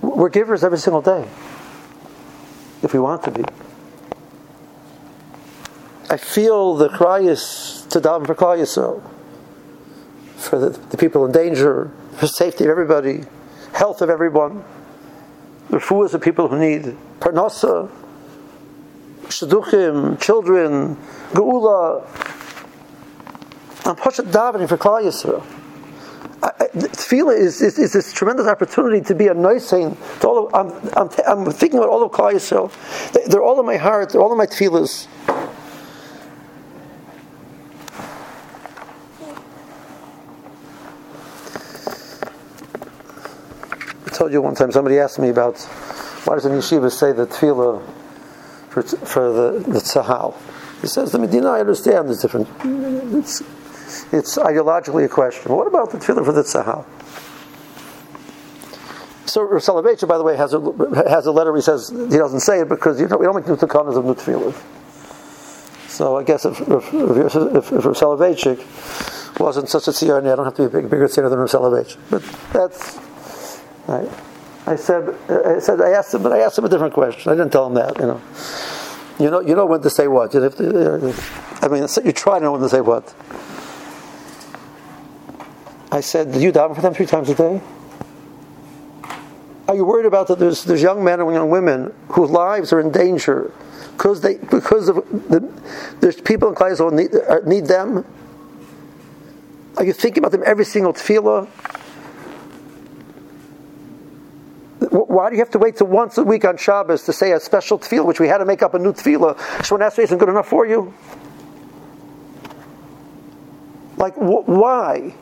We're 0.00 0.28
givers 0.28 0.62
every 0.62 0.78
single 0.78 1.02
day, 1.02 1.26
if 2.84 2.92
we 2.92 3.00
want 3.00 3.24
to 3.24 3.32
be. 3.32 3.42
I 6.08 6.16
feel 6.18 6.76
the 6.76 6.88
cry 6.88 7.18
is 7.18 7.84
to 7.90 8.00
daven 8.00 8.28
for 8.28 8.36
Klal 8.36 8.58
Yisrael 8.58 9.02
for 10.36 10.56
the, 10.56 10.68
the, 10.68 10.96
people 10.96 11.26
in 11.26 11.32
danger, 11.32 11.90
for 12.12 12.28
safety 12.28 12.62
of 12.62 12.70
everybody, 12.70 13.24
health 13.72 14.02
of 14.02 14.08
everyone, 14.08 14.62
the 15.70 15.78
refuahs 15.78 16.14
of 16.14 16.22
people 16.22 16.46
who 16.46 16.60
need 16.60 16.96
parnasa, 17.18 17.90
shidduchim, 19.24 20.20
children, 20.20 20.94
geula. 21.32 22.33
I'm 23.86 23.96
Pashat 23.96 24.30
davening 24.30 24.66
for 24.66 24.78
Klal 24.78 25.02
Yisrael. 25.02 25.44
Tefillah 26.40 27.36
is, 27.36 27.60
is, 27.60 27.78
is, 27.78 27.92
this 27.92 28.14
tremendous 28.14 28.46
opportunity 28.46 29.02
to 29.02 29.14
be 29.14 29.28
a 29.28 29.34
nice 29.34 29.68
thing. 29.68 29.94
To 30.20 30.28
all 30.28 30.46
of, 30.46 30.54
I'm, 30.54 30.90
I'm, 30.96 31.10
I'm, 31.26 31.52
thinking 31.52 31.78
about 31.78 31.90
all 31.90 32.02
of 32.02 32.10
Klal 32.10 32.32
Yisrael. 32.32 32.72
They're 33.26 33.42
all 33.42 33.60
in 33.60 33.66
my 33.66 33.76
heart. 33.76 34.10
They're 34.10 34.22
all 34.22 34.32
in 34.32 34.38
my 34.38 34.46
tefillahs. 34.46 35.06
I 44.06 44.10
told 44.16 44.32
you 44.32 44.40
one 44.40 44.54
time, 44.54 44.72
somebody 44.72 44.98
asked 44.98 45.18
me 45.18 45.28
about 45.28 45.60
why 46.24 46.36
does 46.36 46.44
the 46.44 46.50
yeshiva 46.50 46.90
say 46.90 47.12
the 47.12 47.26
tefillah 47.26 47.86
for, 48.70 48.82
for 48.82 49.30
the, 49.30 49.58
the 49.58 49.80
tzahal? 49.80 50.34
He 50.80 50.86
says, 50.86 51.12
the 51.12 51.18
Medina, 51.18 51.50
I 51.50 51.60
understand, 51.60 52.08
is 52.08 52.22
different. 52.22 52.48
It's, 53.14 53.42
it's 54.12 54.36
ideologically 54.36 55.04
a 55.04 55.08
question. 55.08 55.52
What 55.52 55.66
about 55.66 55.90
the 55.90 55.98
tefillah 55.98 56.24
for 56.24 56.32
the 56.32 56.42
tzahal? 56.42 56.84
So 59.26 59.42
Rav 59.42 60.08
by 60.08 60.18
the 60.18 60.24
way, 60.24 60.36
has 60.36 60.54
a, 60.54 60.60
has 61.08 61.26
a 61.26 61.32
letter 61.32 61.54
he 61.56 61.62
says 61.62 61.88
he 61.88 62.18
doesn't 62.18 62.40
say 62.40 62.60
it 62.60 62.68
because 62.68 63.00
you 63.00 63.08
know, 63.08 63.16
we 63.16 63.26
don't 63.26 63.34
make 63.34 63.46
new 63.46 63.56
takanas 63.56 63.96
of 63.96 64.04
new 64.04 64.14
tefillah. 64.14 64.54
So 65.88 66.16
I 66.16 66.24
guess 66.24 66.44
if, 66.44 66.60
if, 66.60 66.94
if, 66.94 67.72
if, 67.72 69.40
wasn't 69.40 69.68
such 69.68 69.88
a 69.88 69.90
tziyarni, 69.90 70.32
I 70.32 70.36
don't 70.36 70.44
have 70.44 70.54
to 70.54 70.68
be 70.68 70.78
a 70.78 70.80
big, 70.80 70.90
bigger 70.90 71.06
tziyar 71.06 71.30
than 71.30 71.38
Rav 71.38 71.50
Soloveitchik. 71.50 71.98
But 72.10 72.22
that's? 72.52 72.98
I 74.66 74.76
said, 74.76 75.14
I 75.28 75.58
said, 75.58 75.80
I 75.80 75.90
asked 75.90 76.14
him, 76.14 76.22
but 76.22 76.32
I 76.32 76.40
asked 76.40 76.58
him 76.58 76.64
a 76.64 76.68
different 76.68 76.94
question. 76.94 77.30
I 77.30 77.34
didn't 77.34 77.52
tell 77.52 77.66
him 77.66 77.74
that, 77.74 77.98
you 77.98 78.06
know. 78.06 78.20
You 79.18 79.30
know, 79.30 79.40
you 79.40 79.54
know 79.54 79.66
when 79.66 79.82
to 79.82 79.90
say 79.90 80.08
what. 80.08 80.32
You 80.34 80.40
have 80.40 80.56
to, 80.56 81.08
uh, 81.08 81.12
I 81.62 81.68
mean, 81.68 81.86
you 82.04 82.12
try 82.12 82.38
to 82.38 82.44
know 82.44 82.52
when 82.52 82.62
to 82.62 82.68
say 82.68 82.80
what. 82.80 83.14
I 85.94 86.00
said, 86.00 86.32
do 86.32 86.40
you 86.40 86.50
daven 86.50 86.74
for 86.74 86.82
them 86.82 86.92
three 86.92 87.06
times 87.06 87.30
a 87.30 87.36
day? 87.36 87.60
Are 89.68 89.76
you 89.76 89.84
worried 89.84 90.06
about 90.06 90.26
that? 90.26 90.40
There's, 90.40 90.64
there's 90.64 90.82
young 90.82 91.04
men 91.04 91.20
and 91.20 91.32
young 91.32 91.50
women 91.50 91.94
whose 92.08 92.30
lives 92.30 92.72
are 92.72 92.80
in 92.80 92.90
danger 92.90 93.52
because 93.92 94.20
they 94.20 94.38
because 94.38 94.88
of 94.88 94.96
the, 94.96 95.48
there's 96.00 96.20
people 96.20 96.48
in 96.48 96.56
Klal 96.56 96.92
need, 96.92 97.14
uh, 97.14 97.38
need 97.46 97.66
them. 97.66 98.04
Are 99.76 99.84
you 99.84 99.92
thinking 99.92 100.20
about 100.20 100.32
them 100.32 100.42
every 100.44 100.64
single 100.64 100.92
tefillah? 100.92 101.46
Why 104.90 105.30
do 105.30 105.36
you 105.36 105.42
have 105.42 105.50
to 105.50 105.58
wait 105.58 105.76
till 105.76 105.86
once 105.86 106.18
a 106.18 106.24
week 106.24 106.44
on 106.44 106.56
Shabbos 106.56 107.04
to 107.04 107.12
say 107.12 107.30
a 107.30 107.38
special 107.38 107.78
tefillah, 107.78 108.04
which 108.04 108.18
we 108.18 108.26
had 108.26 108.38
to 108.38 108.44
make 108.44 108.64
up 108.64 108.74
a 108.74 108.80
new 108.80 108.92
tefillah? 108.92 109.36
Shemon 109.36 109.88
Esrei 109.88 110.02
isn't 110.02 110.18
good 110.18 110.28
enough 110.28 110.48
for 110.48 110.66
you? 110.66 110.92
Like, 113.96 114.14
wh- 114.16 114.48
why? 114.48 115.14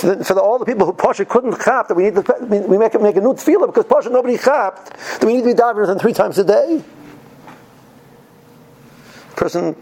For, 0.00 0.14
the, 0.14 0.24
for 0.24 0.32
the, 0.32 0.40
all 0.40 0.58
the 0.58 0.64
people 0.64 0.86
who 0.86 0.94
Pasha 0.94 1.26
couldn't 1.26 1.60
chap, 1.62 1.88
that 1.88 1.94
we 1.94 2.04
need 2.04 2.14
to 2.14 2.22
we 2.48 2.78
make, 2.78 2.98
make 2.98 3.16
a 3.16 3.20
new 3.20 3.34
tefillah 3.34 3.66
because 3.66 3.84
Pasha 3.84 4.08
nobody 4.08 4.38
chapped, 4.38 4.96
that 4.96 5.24
we 5.24 5.34
need 5.34 5.42
to 5.42 5.48
be 5.48 5.54
diving 5.54 5.84
them 5.84 5.98
three 5.98 6.14
times 6.14 6.38
a 6.38 6.44
day. 6.44 6.82
Person 9.36 9.76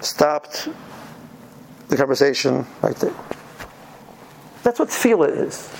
stopped 0.00 0.68
the 1.88 1.96
conversation 1.96 2.66
right 2.82 2.96
there. 2.96 3.14
That's 4.64 4.78
what 4.78 4.90
tefillah 4.90 5.46
is. 5.46 5.70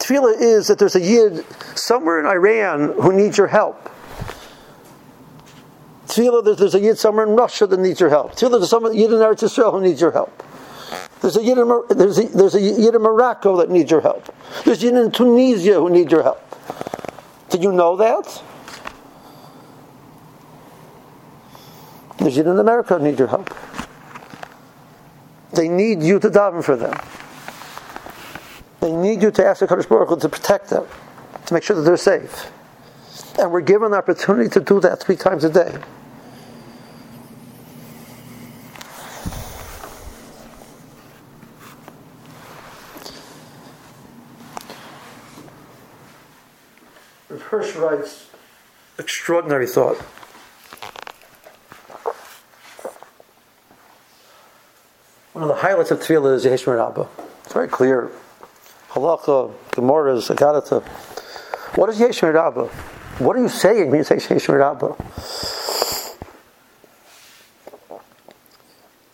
tefillah 0.00 0.40
is 0.40 0.66
that 0.66 0.80
there's 0.80 0.96
a 0.96 1.00
yid 1.00 1.44
somewhere 1.76 2.18
in 2.18 2.26
Iran 2.26 2.94
who 3.00 3.12
needs 3.12 3.38
your 3.38 3.46
help. 3.46 3.90
Tefillah 6.08 6.42
that 6.44 6.58
there's 6.58 6.74
a 6.74 6.80
yid 6.80 6.98
somewhere 6.98 7.26
in 7.26 7.36
Russia 7.36 7.66
that 7.66 7.78
needs 7.78 8.00
your 8.00 8.08
help. 8.08 8.32
Tefillah 8.32 8.58
there's 8.58 8.72
a 8.72 8.96
yid 8.96 9.12
in 9.12 9.18
Eretz 9.18 9.42
Israel 9.42 9.72
who 9.72 9.82
needs 9.82 10.00
your 10.00 10.10
help. 10.10 10.42
There's 11.20 11.36
a, 11.36 11.42
yid 11.42 11.58
in, 11.58 11.82
there's, 11.90 12.18
a, 12.18 12.28
there's 12.28 12.54
a 12.54 12.60
yid 12.60 12.94
in 12.94 13.02
Morocco 13.02 13.56
that 13.58 13.70
needs 13.70 13.90
your 13.90 14.00
help. 14.00 14.32
There's 14.64 14.82
a 14.82 14.86
yid 14.86 14.94
in 14.94 15.10
Tunisia 15.10 15.74
who 15.74 15.90
needs 15.90 16.10
your 16.10 16.22
help. 16.22 16.42
Did 17.50 17.62
you 17.62 17.72
know 17.72 17.96
that? 17.96 18.42
There's 22.18 22.36
yid 22.36 22.46
in 22.46 22.58
America 22.58 22.98
who 22.98 23.04
needs 23.04 23.18
your 23.18 23.28
help. 23.28 23.54
They 25.52 25.68
need 25.68 26.02
you 26.02 26.18
to 26.20 26.30
daven 26.30 26.64
for 26.64 26.76
them. 26.76 26.98
They 28.80 28.92
need 28.92 29.22
you 29.22 29.30
to 29.32 29.44
ask 29.44 29.60
the 29.60 29.66
Kadosh 29.66 29.88
Baruch 29.88 30.08
Hu 30.08 30.20
to 30.20 30.28
protect 30.28 30.70
them, 30.70 30.86
to 31.46 31.54
make 31.54 31.64
sure 31.64 31.76
that 31.76 31.82
they're 31.82 31.96
safe. 31.96 32.50
And 33.38 33.50
we're 33.50 33.60
given 33.60 33.90
the 33.90 33.98
opportunity 33.98 34.48
to 34.50 34.60
do 34.60 34.80
that 34.80 35.00
three 35.00 35.16
times 35.16 35.44
a 35.44 35.50
day. 35.50 35.78
Hirsch 47.48 47.76
writes, 47.76 48.28
extraordinary 48.98 49.66
thought. 49.66 49.96
One 55.32 55.42
of 55.44 55.48
the 55.48 55.54
highlights 55.54 55.90
of 55.90 56.00
Tefillah 56.00 56.34
is 56.34 56.44
Yehesh 56.44 56.68
Abba. 56.68 57.08
It's 57.44 57.54
very 57.54 57.68
clear 57.68 58.10
halacha, 58.90 59.54
Gemara's, 59.74 60.28
Agadata. 60.28 60.86
What 61.76 61.88
is 61.88 61.98
Yesh 61.98 62.22
Rabba? 62.22 62.66
What 62.66 63.36
are 63.36 63.40
you 63.40 63.48
saying 63.48 63.88
when 63.88 64.00
you 64.00 64.04
say 64.04 64.16
Yesh 64.16 64.46
Rabba? 64.46 64.94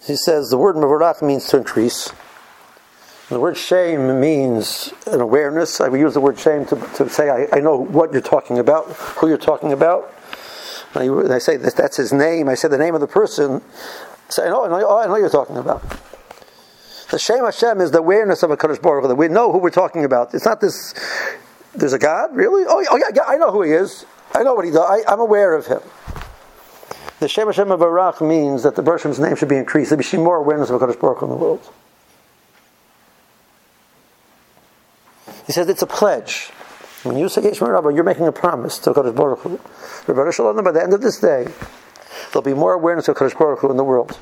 He 0.05 0.17
says 0.17 0.51
the 0.51 0.59
word 0.59 0.75
Mavarach 0.75 1.23
means 1.23 1.47
to 1.49 1.59
increase. 1.59 2.13
The 3.31 3.41
word 3.41 3.57
shame 3.57 4.21
means 4.21 4.93
an 5.07 5.21
awareness. 5.21 5.81
I 5.81 5.95
use 5.95 6.13
the 6.13 6.21
word 6.21 6.39
shame 6.39 6.67
to, 6.67 6.77
to 6.97 7.09
say 7.09 7.31
I, 7.31 7.57
I 7.57 7.61
know 7.61 7.77
what 7.77 8.13
you're 8.13 8.21
talking 8.21 8.59
about, 8.59 8.87
who 8.93 9.29
you're 9.29 9.39
talking 9.39 9.73
about. 9.73 10.13
And 10.95 11.33
I, 11.33 11.39
say 11.39 11.57
that 11.57 11.75
that's 11.75 11.97
his 11.97 12.13
name. 12.13 12.49
I 12.49 12.55
say 12.55 12.69
the 12.69 12.79
name 12.79 12.95
of 12.95 13.01
the 13.01 13.07
person. 13.07 13.63
I 14.29 14.31
say, 14.31 14.47
I 14.47 14.49
know, 14.51 14.65
I 14.65 14.69
know, 14.69 14.99
I 14.99 15.07
know 15.07 15.17
you're 15.17 15.31
talking 15.31 15.57
about. 15.57 15.83
The 17.11 17.19
Shem 17.19 17.45
Hashem 17.45 17.81
is 17.81 17.91
the 17.91 17.99
awareness 17.99 18.43
of 18.43 18.51
a 18.51 18.57
Kaddish 18.57 18.79
Baruch 18.79 19.09
that 19.09 19.15
we 19.15 19.29
know 19.29 19.53
who 19.53 19.59
we're 19.59 19.71
talking 19.71 20.05
about. 20.05 20.35
It's 20.35 20.45
not 20.45 20.61
this. 20.61 20.95
There's 21.75 21.93
a 21.93 21.99
God, 21.99 22.35
really? 22.37 22.65
Oh, 22.69 22.85
oh 22.91 22.97
yeah, 22.97 23.11
yeah, 23.15 23.23
I 23.27 23.37
know 23.37 23.51
who 23.51 23.63
He 23.63 23.73
is. 23.73 24.07
I 24.35 24.43
know 24.43 24.55
what 24.55 24.65
He 24.65 24.71
does. 24.71 25.05
I, 25.07 25.13
am 25.13 25.21
aware 25.21 25.55
of 25.55 25.67
Him. 25.67 25.81
The 27.21 27.29
Shem 27.29 27.47
Hashem 27.47 27.71
of 27.71 27.81
Barak 27.81 28.21
means 28.21 28.63
that 28.63 28.77
the 28.77 28.83
Bershom's 28.83 29.19
name 29.19 29.35
should 29.35 29.49
be 29.49 29.57
increased. 29.57 29.91
There 29.91 30.03
should 30.03 30.19
be 30.19 30.23
more 30.23 30.37
awareness 30.37 30.71
of 30.71 30.77
a 30.77 30.79
Kaddish 30.79 31.01
Baruch 31.01 31.23
in 31.23 31.31
the 31.31 31.37
world. 31.37 31.71
He 35.47 35.53
says 35.53 35.69
it's 35.69 35.83
a 35.83 35.87
pledge. 35.87 36.51
When 37.03 37.19
you 37.19 37.29
say 37.29 37.43
Yeshua 37.43 37.69
Rabba, 37.69 37.93
you're 37.93 38.03
making 38.03 38.27
a 38.27 38.33
promise 38.33 38.79
to 38.79 38.93
Kodesh 38.93 39.15
Baruch 39.15 39.41
Hu. 39.41 39.59
By 40.07 40.73
the 40.73 40.83
end 40.83 40.95
of 40.95 41.03
this 41.03 41.21
day, 41.21 41.47
there'll 42.33 42.43
be 42.43 42.55
more 42.55 42.73
awareness 42.73 43.09
of 43.09 43.17
Kodesh 43.17 43.39
Baruch 43.39 43.61
Hu 43.61 43.71
in 43.71 43.77
the 43.77 43.85
world. 43.85 44.19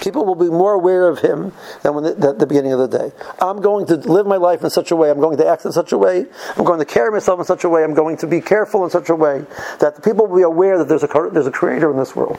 People 0.00 0.24
will 0.24 0.36
be 0.36 0.48
more 0.48 0.72
aware 0.72 1.08
of 1.08 1.18
him 1.18 1.52
than 1.82 1.94
when 1.94 2.04
the, 2.04 2.14
the, 2.14 2.32
the, 2.32 2.46
beginning 2.46 2.72
of 2.72 2.78
the 2.78 2.86
day. 2.86 3.12
I'm 3.40 3.60
going 3.60 3.84
to 3.86 3.96
live 3.96 4.26
my 4.26 4.36
life 4.36 4.62
in 4.62 4.70
such 4.70 4.90
a 4.92 4.96
way, 4.96 5.10
I'm 5.10 5.20
going 5.20 5.36
to 5.38 5.46
act 5.46 5.64
in 5.64 5.72
such 5.72 5.90
a 5.90 5.98
way, 5.98 6.24
I'm 6.56 6.64
going 6.64 6.78
to 6.78 6.84
carry 6.84 7.10
myself 7.10 7.40
in 7.40 7.44
such 7.44 7.64
a 7.64 7.68
way, 7.68 7.82
I'm 7.82 7.94
going 7.94 8.16
to 8.18 8.26
be 8.28 8.40
careful 8.40 8.84
in 8.84 8.90
such 8.90 9.08
a 9.08 9.14
way 9.14 9.44
that 9.80 9.96
the 9.96 10.02
people 10.02 10.28
will 10.28 10.36
be 10.36 10.42
aware 10.42 10.78
that 10.78 10.88
there's 10.88 11.02
a, 11.02 11.30
there's 11.32 11.48
a 11.48 11.50
creator 11.50 11.90
in 11.90 11.96
this 11.96 12.14
world. 12.14 12.38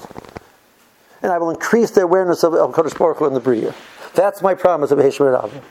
And 1.21 1.33
I 1.33 1.37
will 1.37 1.49
increase 1.49 1.91
the 1.91 2.01
awareness 2.01 2.43
of, 2.43 2.53
of 2.53 2.73
Kodesh 2.73 2.97
Baruch 2.97 3.17
Hu 3.17 3.27
in 3.27 3.33
the 3.33 3.41
Bria. 3.41 3.75
That's 4.15 4.41
my 4.41 4.55
promise 4.55 4.91
of 4.91 4.99
Heshmer 4.99 5.33
Rabba. 5.33 5.61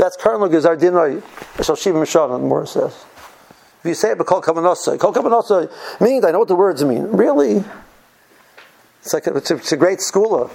That's 0.00 0.16
Karno 0.16 0.48
Gezar 0.48 0.78
Dinoi, 0.78 1.22
Shal 1.62 1.76
Shiva 1.76 1.98
Mishana, 1.98 2.40
the 2.40 2.46
Morah 2.46 2.66
says. 2.66 3.04
If 3.80 3.84
you 3.84 3.92
say 3.92 4.12
it, 4.12 4.18
but 4.18 4.26
Kol 4.26 4.40
Kavanasa, 4.40 4.98
Kol 4.98 5.12
Kavanasa 5.12 5.70
means, 6.00 6.24
I 6.24 6.30
know 6.30 6.38
what 6.38 6.48
the 6.48 6.54
words 6.54 6.82
mean. 6.82 7.08
Really? 7.08 7.62
It's 9.02 9.12
like 9.12 9.26
a, 9.26 9.36
it's, 9.36 9.50
a, 9.50 9.56
it's 9.56 9.72
a 9.72 9.76
great 9.76 9.98
schooler. 9.98 10.50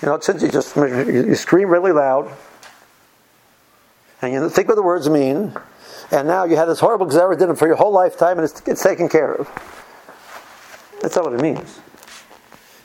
You 0.00 0.06
know, 0.06 0.20
since 0.20 0.44
you 0.44 0.48
just 0.48 0.76
you 0.76 1.34
scream 1.34 1.70
really 1.70 1.90
loud, 1.90 2.32
and 4.22 4.32
you 4.32 4.48
think 4.48 4.68
what 4.68 4.76
the 4.76 4.82
words 4.84 5.10
mean, 5.10 5.52
and 6.12 6.28
now 6.28 6.44
you 6.44 6.54
had 6.54 6.66
this 6.66 6.78
horrible 6.78 7.06
dinner 7.06 7.56
for 7.56 7.66
your 7.66 7.74
whole 7.74 7.92
lifetime, 7.92 8.38
and 8.38 8.44
it's, 8.44 8.62
it's 8.64 8.82
taken 8.82 9.08
care 9.08 9.34
of. 9.34 9.48
That's 11.02 11.16
not 11.16 11.24
what 11.24 11.34
it 11.34 11.42
means. 11.42 11.80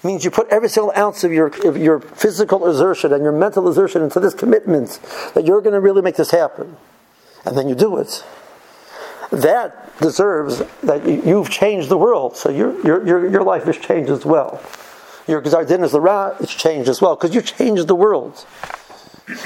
Means 0.03 0.25
you 0.25 0.31
put 0.31 0.49
every 0.49 0.69
single 0.69 0.91
ounce 0.97 1.23
of 1.23 1.31
your, 1.31 1.47
of 1.67 1.77
your 1.77 1.99
physical 1.99 2.67
exertion 2.69 3.13
and 3.13 3.23
your 3.23 3.31
mental 3.31 3.67
exertion 3.67 4.01
into 4.01 4.19
this 4.19 4.33
commitment 4.33 4.99
that 5.33 5.45
you're 5.45 5.61
going 5.61 5.73
to 5.73 5.79
really 5.79 6.01
make 6.01 6.15
this 6.15 6.31
happen. 6.31 6.75
And 7.45 7.57
then 7.57 7.69
you 7.69 7.75
do 7.75 7.97
it. 7.97 8.23
That 9.31 9.97
deserves 9.99 10.61
that 10.81 11.05
you've 11.05 11.49
changed 11.49 11.89
the 11.89 11.97
world. 11.97 12.35
So 12.35 12.49
your, 12.49 12.79
your, 12.85 13.07
your, 13.07 13.29
your 13.29 13.43
life 13.43 13.63
has 13.63 13.77
changed 13.77 14.09
as 14.09 14.25
well 14.25 14.61
your 15.27 15.41
Gzar 15.41 15.67
Din 15.67 15.83
is 15.83 15.93
Ra, 15.93 16.35
it's 16.39 16.53
changed 16.53 16.89
as 16.89 17.01
well, 17.01 17.15
because 17.15 17.33
you 17.33 17.41
changed 17.41 17.87
the 17.87 17.95
world. 17.95 18.45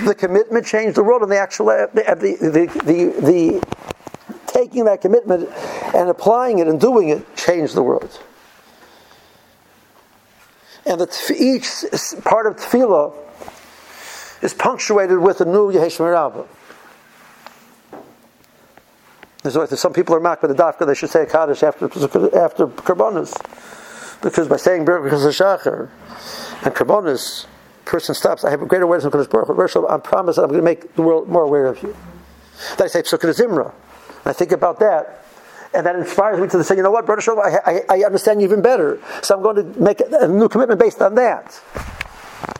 The 0.03 0.15
commitment 0.15 0.65
changed 0.65 0.95
the 0.95 1.03
world, 1.03 1.21
and 1.21 1.31
the 1.31 1.37
actual, 1.37 1.67
the, 1.67 1.87
the, 1.93 2.65
the, 2.83 3.21
the, 3.21 4.41
taking 4.47 4.85
that 4.85 5.01
commitment 5.01 5.49
and 5.93 6.09
applying 6.09 6.59
it 6.59 6.67
and 6.67 6.81
doing 6.81 7.09
it 7.09 7.35
changed 7.35 7.75
the 7.75 7.83
world. 7.83 8.19
And 10.87 11.01
the, 11.01 11.35
each 11.37 11.67
part 12.23 12.47
of 12.47 12.55
tefillah 12.55 13.13
is 14.41 14.53
punctuated 14.53 15.19
with 15.19 15.41
a 15.41 15.45
new 15.45 15.71
Yeheshmer 15.71 16.13
Rabbah. 16.13 16.43
Some 19.75 19.93
people 19.93 20.15
are 20.15 20.19
mocked 20.19 20.41
by 20.41 20.47
the 20.47 20.53
dafka, 20.53 20.85
they 20.85 20.93
should 20.93 21.09
say 21.09 21.23
a 21.23 21.25
Kaddish 21.25 21.63
after, 21.63 21.85
after 21.85 22.67
Karbonis 22.67 23.33
because 24.21 24.47
by 24.47 24.57
saying 24.57 24.85
because 24.85 25.25
of 25.25 25.33
Shachar 25.33 25.89
and 26.63 26.73
Karbonis, 26.73 27.45
person 27.85 28.13
stops. 28.13 28.43
I 28.43 28.49
have 28.49 28.61
a 28.61 28.65
greater 28.65 28.83
awareness 28.83 29.05
of 29.05 29.13
Kodesh 29.13 29.29
Baruch 29.29 29.73
Hu. 29.73 29.87
I 29.87 29.97
promise 29.97 30.35
that 30.35 30.43
I'm 30.43 30.49
going 30.49 30.59
to 30.59 30.65
make 30.65 30.93
the 30.95 31.01
world 31.01 31.29
more 31.29 31.43
aware 31.43 31.67
of 31.67 31.81
you. 31.81 31.95
Then 32.77 32.85
I 32.85 32.87
say 32.87 33.01
Psukkah 33.01 33.33
Zimra. 33.33 33.73
I 34.25 34.33
think 34.33 34.51
about 34.51 34.79
that. 34.79 35.23
And 35.77 35.85
that 35.85 35.95
inspires 35.95 36.41
me 36.41 36.47
to 36.47 36.63
say, 36.63 36.75
you 36.75 36.81
know 36.81 36.89
what, 36.89 37.05
Brother 37.05 37.21
Shalom, 37.21 37.39
I, 37.45 37.59
I, 37.63 37.99
I 37.99 38.03
understand 38.03 38.41
you 38.41 38.47
even 38.47 38.63
better. 38.63 38.99
So 39.21 39.35
I'm 39.35 39.43
going 39.43 39.57
to 39.57 39.79
make 39.79 40.01
a 40.01 40.27
new 40.27 40.49
commitment 40.49 40.79
based 40.79 41.03
on 41.03 41.13
that. 41.15 41.61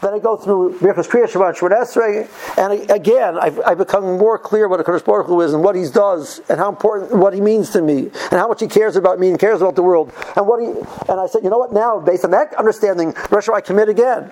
Then 0.01 0.13
I 0.13 0.19
go 0.19 0.38
through 0.38 0.77
Birchas 0.77 1.10
Kriya 1.10 1.25
Shabbat 1.25 1.58
Esrei, 1.58 2.30
and 2.60 2.91
again, 2.91 3.39
I've, 3.39 3.60
I've, 3.65 3.80
become 3.80 4.19
more 4.19 4.38
clear 4.38 4.67
what 4.67 4.80
a 4.80 4.84
Kodesh 4.84 5.03
Baruch 5.03 5.25
Hu 5.25 5.41
is 5.41 5.56
and 5.56 5.63
what 5.63 5.75
He 5.75 5.89
does, 5.89 6.41
and 6.47 6.60
how 6.60 6.69
important, 6.69 7.15
what 7.17 7.34
He 7.34 7.41
means 7.41 7.71
to 7.71 7.82
me, 7.82 8.03
and 8.03 8.34
how 8.34 8.47
much 8.47 8.62
He 8.62 8.67
cares 8.67 8.95
about 8.95 9.19
me 9.19 9.30
and 9.30 9.39
cares 9.39 9.62
about 9.62 9.75
the 9.75 9.82
world, 9.82 10.13
and 10.36 10.47
what 10.47 10.62
He. 10.62 10.67
And 10.67 11.19
I 11.19 11.25
said, 11.25 11.43
you 11.43 11.49
know 11.49 11.58
what? 11.58 11.73
Now, 11.73 11.99
based 11.99 12.23
on 12.23 12.30
that 12.32 12.53
understanding, 12.53 13.15
Rosh 13.32 13.49
I 13.49 13.62
commit 13.62 13.89
again. 13.89 14.32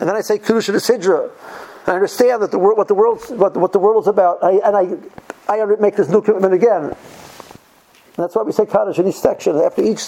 And 0.00 0.08
then 0.08 0.16
I 0.16 0.20
say 0.20 0.38
Kedusha 0.38 0.74
Sidra. 0.74 1.30
I 1.86 1.92
understand 1.92 2.42
that 2.42 2.50
the 2.50 2.58
world, 2.58 2.78
what 2.78 2.88
the 2.88 2.94
world, 2.94 3.22
what, 3.30 3.56
what 3.56 3.72
the 3.72 3.78
world 3.78 4.04
is 4.04 4.08
about, 4.08 4.42
I, 4.42 4.52
and 4.64 4.76
I, 5.48 5.52
I 5.52 5.64
make 5.80 5.96
this 5.96 6.08
new 6.08 6.22
commitment 6.22 6.54
again. 6.54 6.84
And 6.84 6.96
that's 8.24 8.36
why 8.36 8.42
we 8.42 8.52
say 8.52 8.66
Kaddish 8.66 8.98
in 8.98 9.08
each 9.08 9.16
section. 9.16 9.56
After 9.56 9.82
each 9.82 10.00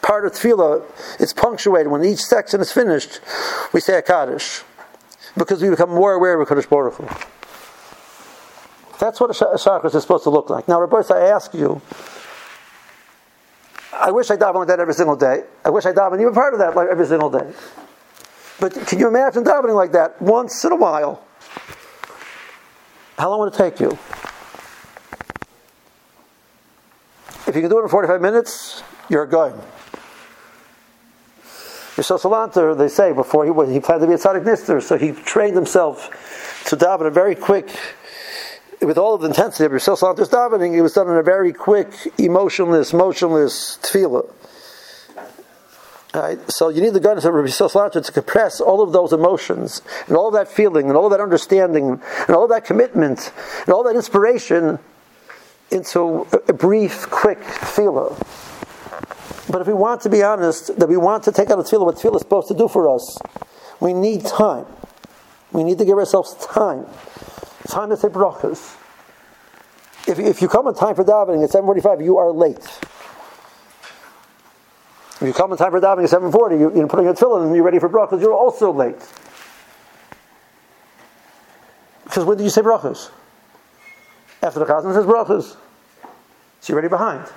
part 0.00 0.24
of 0.24 0.32
Tefillah, 0.32 0.84
it's 1.18 1.32
punctuated. 1.32 1.90
When 1.90 2.04
each 2.04 2.20
section 2.20 2.60
is 2.60 2.70
finished, 2.72 3.20
we 3.72 3.80
say 3.80 3.98
a 3.98 4.02
Kaddish. 4.02 4.62
Because 5.36 5.60
we 5.60 5.70
become 5.70 5.90
more 5.90 6.12
aware 6.12 6.40
of 6.40 6.48
Kaddish 6.48 6.66
Baruch 6.66 6.94
Hu. 6.94 7.08
That's 9.00 9.20
what 9.20 9.30
a 9.30 9.32
Shachris 9.32 9.94
is 9.94 10.02
supposed 10.02 10.22
to 10.24 10.30
look 10.30 10.48
like. 10.48 10.68
Now, 10.68 10.80
Roberta, 10.80 11.14
I 11.14 11.30
ask 11.30 11.52
you, 11.52 11.82
I 13.92 14.12
wish 14.12 14.30
I 14.30 14.36
davened 14.36 14.54
like 14.54 14.68
that 14.68 14.80
every 14.80 14.94
single 14.94 15.16
day. 15.16 15.44
I 15.64 15.70
wish 15.70 15.84
I 15.86 15.92
davened 15.92 16.20
even 16.20 16.32
part 16.32 16.54
of 16.54 16.60
that 16.60 16.76
like 16.76 16.88
every 16.88 17.06
single 17.06 17.30
day. 17.30 17.52
But 18.60 18.74
can 18.86 18.98
you 18.98 19.08
imagine 19.08 19.44
davening 19.44 19.74
like 19.74 19.92
that 19.92 20.20
once 20.22 20.64
in 20.64 20.72
a 20.72 20.76
while? 20.76 21.24
How 23.18 23.30
long 23.30 23.40
would 23.40 23.54
it 23.54 23.56
take 23.56 23.80
you? 23.80 23.98
If 27.46 27.54
you 27.54 27.60
can 27.60 27.70
do 27.70 27.78
it 27.80 27.82
in 27.82 27.88
45 27.88 28.20
minutes, 28.20 28.82
you're 29.08 29.26
going. 29.26 29.54
Yisrael 31.96 32.20
Salanter, 32.20 32.76
they 32.76 32.88
say, 32.88 33.12
before 33.12 33.44
he 33.44 33.52
was, 33.52 33.68
he 33.70 33.78
planned 33.78 34.00
to 34.00 34.08
be 34.08 34.14
a 34.14 34.16
tzaddik 34.16 34.42
nister, 34.42 34.82
so 34.82 34.98
he 34.98 35.12
trained 35.12 35.54
himself 35.54 36.64
to 36.66 36.76
daven 36.76 37.06
a 37.06 37.10
very 37.10 37.36
quick, 37.36 37.68
with 38.80 38.98
all 38.98 39.14
of 39.14 39.20
the 39.20 39.28
intensity 39.28 39.64
of 39.64 39.72
Yisrael 39.72 39.96
Salanter's 39.96 40.28
davening, 40.28 40.74
it 40.74 40.82
was 40.82 40.92
done 40.92 41.08
in 41.08 41.16
a 41.16 41.22
very 41.22 41.52
quick, 41.52 41.92
emotionless, 42.18 42.92
motionless 42.92 43.78
tefillah. 43.82 44.28
Right? 46.14 46.38
So 46.48 46.68
you 46.68 46.80
need 46.80 46.92
the 46.92 47.00
guidance 47.00 47.24
of 47.24 47.34
Rabbi 47.34 47.48
Yisrael 47.48 47.90
to 47.90 48.12
compress 48.12 48.60
all 48.60 48.82
of 48.82 48.92
those 48.92 49.12
emotions 49.12 49.82
and 50.06 50.16
all 50.16 50.30
that 50.30 50.46
feeling 50.46 50.88
and 50.88 50.96
all 50.96 51.08
that 51.08 51.20
understanding 51.20 52.00
and 52.28 52.36
all 52.36 52.46
that 52.48 52.64
commitment 52.64 53.32
and 53.64 53.74
all 53.74 53.82
that 53.82 53.96
inspiration 53.96 54.78
into 55.72 56.26
a 56.46 56.52
brief, 56.52 57.10
quick 57.10 57.40
tefillah. 57.40 58.16
But 59.50 59.60
if 59.60 59.66
we 59.66 59.74
want 59.74 60.02
to 60.02 60.08
be 60.08 60.22
honest, 60.22 60.78
that 60.78 60.88
we 60.88 60.96
want 60.96 61.24
to 61.24 61.32
take 61.32 61.50
out 61.50 61.58
a 61.58 61.62
tefillah, 61.62 61.86
what 61.86 61.96
tefillah 61.96 62.16
is 62.16 62.22
supposed 62.22 62.48
to 62.48 62.54
do 62.54 62.68
for 62.68 62.94
us, 62.94 63.18
we 63.80 63.92
need 63.92 64.24
time. 64.24 64.66
We 65.50 65.64
need 65.64 65.78
to 65.78 65.84
give 65.84 65.98
ourselves 65.98 66.34
time. 66.46 66.86
Time 67.66 67.90
to 67.90 67.96
say 67.96 68.08
brachas. 68.08 68.76
If, 70.06 70.18
if 70.18 70.42
you 70.42 70.48
come 70.48 70.66
on 70.68 70.74
time 70.74 70.94
for 70.94 71.02
davening 71.02 71.42
at 71.42 71.50
7.45, 71.50 72.04
you 72.04 72.18
are 72.18 72.30
late. 72.30 72.78
If 75.16 75.22
you 75.22 75.32
come 75.32 75.52
on 75.52 75.58
time 75.58 75.70
for 75.70 75.80
davening 75.80 76.04
at 76.04 76.10
7.40, 76.10 76.58
you, 76.58 76.76
you're 76.76 76.88
putting 76.88 77.06
a 77.06 77.14
tefillah 77.14 77.46
and 77.46 77.54
you're 77.54 77.64
ready 77.64 77.78
for 77.78 77.88
brachas, 77.88 78.20
you're 78.20 78.34
also 78.34 78.72
late. 78.72 78.96
Because 82.04 82.24
when 82.24 82.36
did 82.36 82.44
you 82.44 82.50
say 82.50 82.62
brachas? 82.62 83.10
After 84.42 84.58
the 84.58 84.66
chazan 84.66 84.92
says 84.92 85.06
brachas. 85.06 85.56
So 86.60 86.72
you're 86.72 86.78
already 86.78 86.88
behind. 86.88 87.28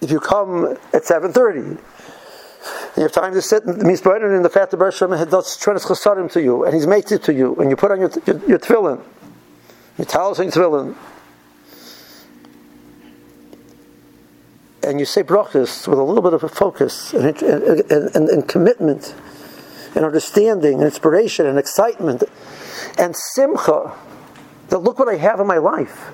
If 0.00 0.10
you 0.10 0.20
come 0.20 0.76
at 0.92 1.02
7.30, 1.02 1.78
you 2.96 3.02
have 3.02 3.12
time 3.12 3.34
to 3.34 3.42
sit 3.42 3.64
in 3.64 3.78
the 3.78 3.84
Mizbein 3.84 4.36
in 4.36 4.42
the 4.42 4.48
Fat 4.48 4.70
Bershom 4.70 5.12
and 5.12 5.30
does 5.30 5.58
Trenis 5.58 6.32
to 6.32 6.42
you, 6.42 6.64
and 6.64 6.74
he's 6.74 6.86
made 6.86 7.10
it 7.12 7.22
to 7.24 7.34
you, 7.34 7.54
and 7.56 7.70
you 7.70 7.76
put 7.76 7.90
on 7.90 8.00
your, 8.00 8.10
your, 8.26 8.48
your 8.48 8.58
tefillin, 8.58 9.02
your 9.98 10.06
talis 10.06 10.38
and 10.38 10.50
tefillin, 10.50 10.96
and 14.86 15.00
you 15.00 15.04
say 15.04 15.22
brachas 15.22 15.88
with 15.88 15.98
a 15.98 16.02
little 16.02 16.22
bit 16.22 16.32
of 16.32 16.44
a 16.44 16.48
focus 16.48 17.12
and, 17.12 17.42
and, 17.42 17.90
and, 17.90 18.28
and 18.28 18.48
commitment 18.48 19.14
and 19.96 20.04
understanding 20.04 20.74
and 20.74 20.84
inspiration 20.84 21.44
and 21.44 21.58
excitement 21.58 22.22
and 22.96 23.14
simcha 23.16 23.92
that 24.68 24.78
look 24.78 24.98
what 24.98 25.08
I 25.08 25.16
have 25.16 25.40
in 25.40 25.46
my 25.46 25.58
life. 25.58 26.12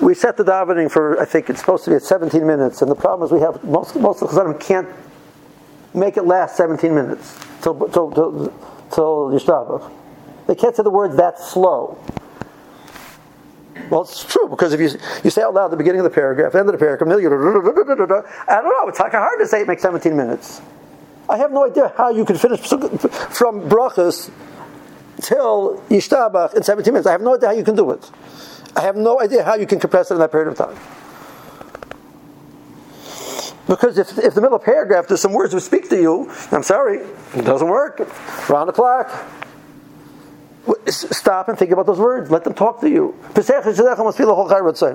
We, 0.00 0.14
set 0.14 0.36
the 0.36 0.44
davening 0.44 0.90
for 0.90 1.20
I 1.20 1.24
think 1.24 1.50
it's 1.50 1.60
supposed 1.60 1.84
to 1.84 1.90
be 1.90 1.96
at 1.96 2.02
17 2.02 2.46
minutes, 2.46 2.82
and 2.82 2.90
the 2.90 2.94
problem 2.94 3.26
is 3.26 3.32
we 3.32 3.40
have 3.40 3.62
most 3.62 3.94
most 3.96 4.22
of 4.22 4.30
the 4.30 4.40
Chazanim 4.40 4.58
can't 4.58 4.88
make 5.94 6.16
it 6.16 6.24
last 6.24 6.56
17 6.56 6.94
minutes 6.94 7.38
till, 7.62 7.74
till 8.92 9.30
Yishtabach. 9.30 9.90
They 10.46 10.54
can't 10.54 10.74
say 10.74 10.82
the 10.82 10.90
words 10.90 11.16
that 11.16 11.38
slow. 11.38 11.98
Well, 13.90 14.02
it's 14.02 14.24
true 14.24 14.48
because 14.48 14.72
if 14.72 14.80
you 14.80 14.90
you 15.22 15.30
say 15.30 15.42
out 15.42 15.54
loud 15.54 15.68
the 15.68 15.76
beginning 15.76 16.00
of 16.00 16.04
the 16.04 16.10
paragraph, 16.10 16.54
end 16.54 16.68
of 16.68 16.72
the 16.72 16.78
paragraph, 16.78 17.08
I 17.08 18.60
don't 18.60 18.64
know. 18.64 18.88
It's 18.88 18.98
like 18.98 19.12
hard 19.12 19.38
to 19.40 19.46
say 19.46 19.62
it 19.62 19.68
makes 19.68 19.82
17 19.82 20.16
minutes. 20.16 20.60
I 21.28 21.36
have 21.36 21.52
no 21.52 21.66
idea 21.66 21.92
how 21.96 22.10
you 22.10 22.24
can 22.24 22.36
finish 22.36 22.60
from 22.60 23.68
brachas 23.68 24.30
till 25.20 25.82
yishtabach 25.90 26.54
in 26.54 26.62
17 26.62 26.92
minutes. 26.92 27.06
I 27.06 27.12
have 27.12 27.20
no 27.20 27.34
idea 27.34 27.48
how 27.50 27.54
you 27.54 27.64
can 27.64 27.76
do 27.76 27.90
it. 27.90 28.10
I 28.76 28.80
have 28.82 28.96
no 28.96 29.20
idea 29.20 29.44
how 29.44 29.54
you 29.54 29.66
can 29.66 29.78
compress 29.78 30.10
it 30.10 30.14
in 30.14 30.20
that 30.20 30.32
period 30.32 30.48
of 30.48 30.56
time. 30.56 30.76
Because 33.68 33.98
if, 33.98 34.18
if 34.18 34.34
the 34.34 34.40
middle 34.40 34.56
of 34.56 34.64
paragraph 34.64 35.06
there's 35.08 35.20
some 35.20 35.34
words 35.34 35.52
that 35.52 35.60
speak 35.60 35.90
to 35.90 36.00
you, 36.00 36.32
I'm 36.50 36.62
sorry, 36.62 37.00
it 37.34 37.44
doesn't 37.44 37.68
work. 37.68 38.00
Round 38.48 38.68
the 38.68 38.72
clock. 38.72 39.10
Stop 40.86 41.48
and 41.48 41.58
think 41.58 41.70
about 41.70 41.86
those 41.86 41.98
words. 41.98 42.30
Let 42.30 42.44
them 42.44 42.54
talk 42.54 42.80
to 42.80 42.88
you. 42.88 43.14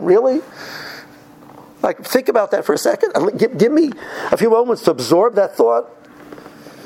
Really? 0.02 0.42
Like, 1.82 2.04
think 2.04 2.30
about 2.30 2.52
that 2.52 2.66
for 2.66 2.74
a 2.74 2.78
second. 2.78 3.38
Give, 3.38 3.58
give 3.58 3.72
me 3.72 3.92
a 4.32 4.38
few 4.38 4.50
moments 4.50 4.84
to 4.84 4.92
absorb 4.92 5.36
that 5.36 5.56
thought. 5.56 5.92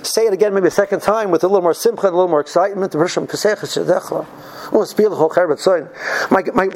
Say 0.07 0.25
it 0.25 0.31
again, 0.33 0.53
maybe 0.53 0.67
a 0.67 0.71
second 0.71 1.01
time, 1.01 1.31
with 1.31 1.43
a 1.43 1.47
little 1.47 1.61
more 1.61 1.73
simcha 1.73 2.07
and 2.07 2.13
a 2.13 2.17
little 2.17 2.29
more 2.29 2.39
excitement. 2.39 2.95
Oh, 2.95 2.99
my 6.31 6.43
my 6.53 6.69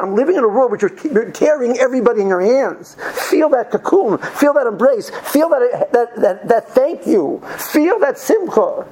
I'm 0.00 0.14
living 0.14 0.36
in 0.36 0.44
a 0.44 0.48
world 0.48 0.70
which 0.70 0.82
you're, 0.82 0.96
you're 1.12 1.30
carrying 1.32 1.76
everybody 1.78 2.20
in 2.20 2.28
your 2.28 2.40
hands. 2.40 2.96
Feel 3.28 3.48
that 3.50 3.72
cocoon. 3.72 4.18
Feel 4.18 4.54
that 4.54 4.68
embrace. 4.68 5.10
Feel 5.10 5.48
that 5.48 5.90
that 5.92 6.16
that, 6.16 6.48
that 6.48 6.68
thank 6.68 7.04
you. 7.06 7.42
Feel 7.58 7.98
that 7.98 8.16
simcha. 8.16 8.86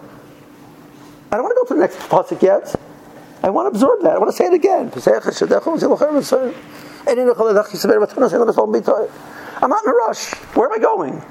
I 1.33 1.37
don't 1.37 1.45
want 1.45 1.53
to 1.53 1.61
go 1.61 1.65
to 1.69 1.75
the 1.75 1.81
next 1.81 1.97
pasuk 2.09 2.43
yet. 2.43 2.75
I 3.45 3.51
want 3.51 3.67
to 3.67 3.71
absorb 3.71 4.03
that. 4.03 4.17
I 4.17 4.19
want 4.19 4.31
to 4.33 4.37
say 4.37 4.47
it 4.47 4.53
again. 4.53 4.91
I'm 9.63 9.71
not 9.71 9.85
in 9.85 9.91
a 9.91 9.95
rush. 9.95 10.35
Where 10.55 10.69
am 10.69 10.75
I 10.75 10.79
going? 10.83 11.23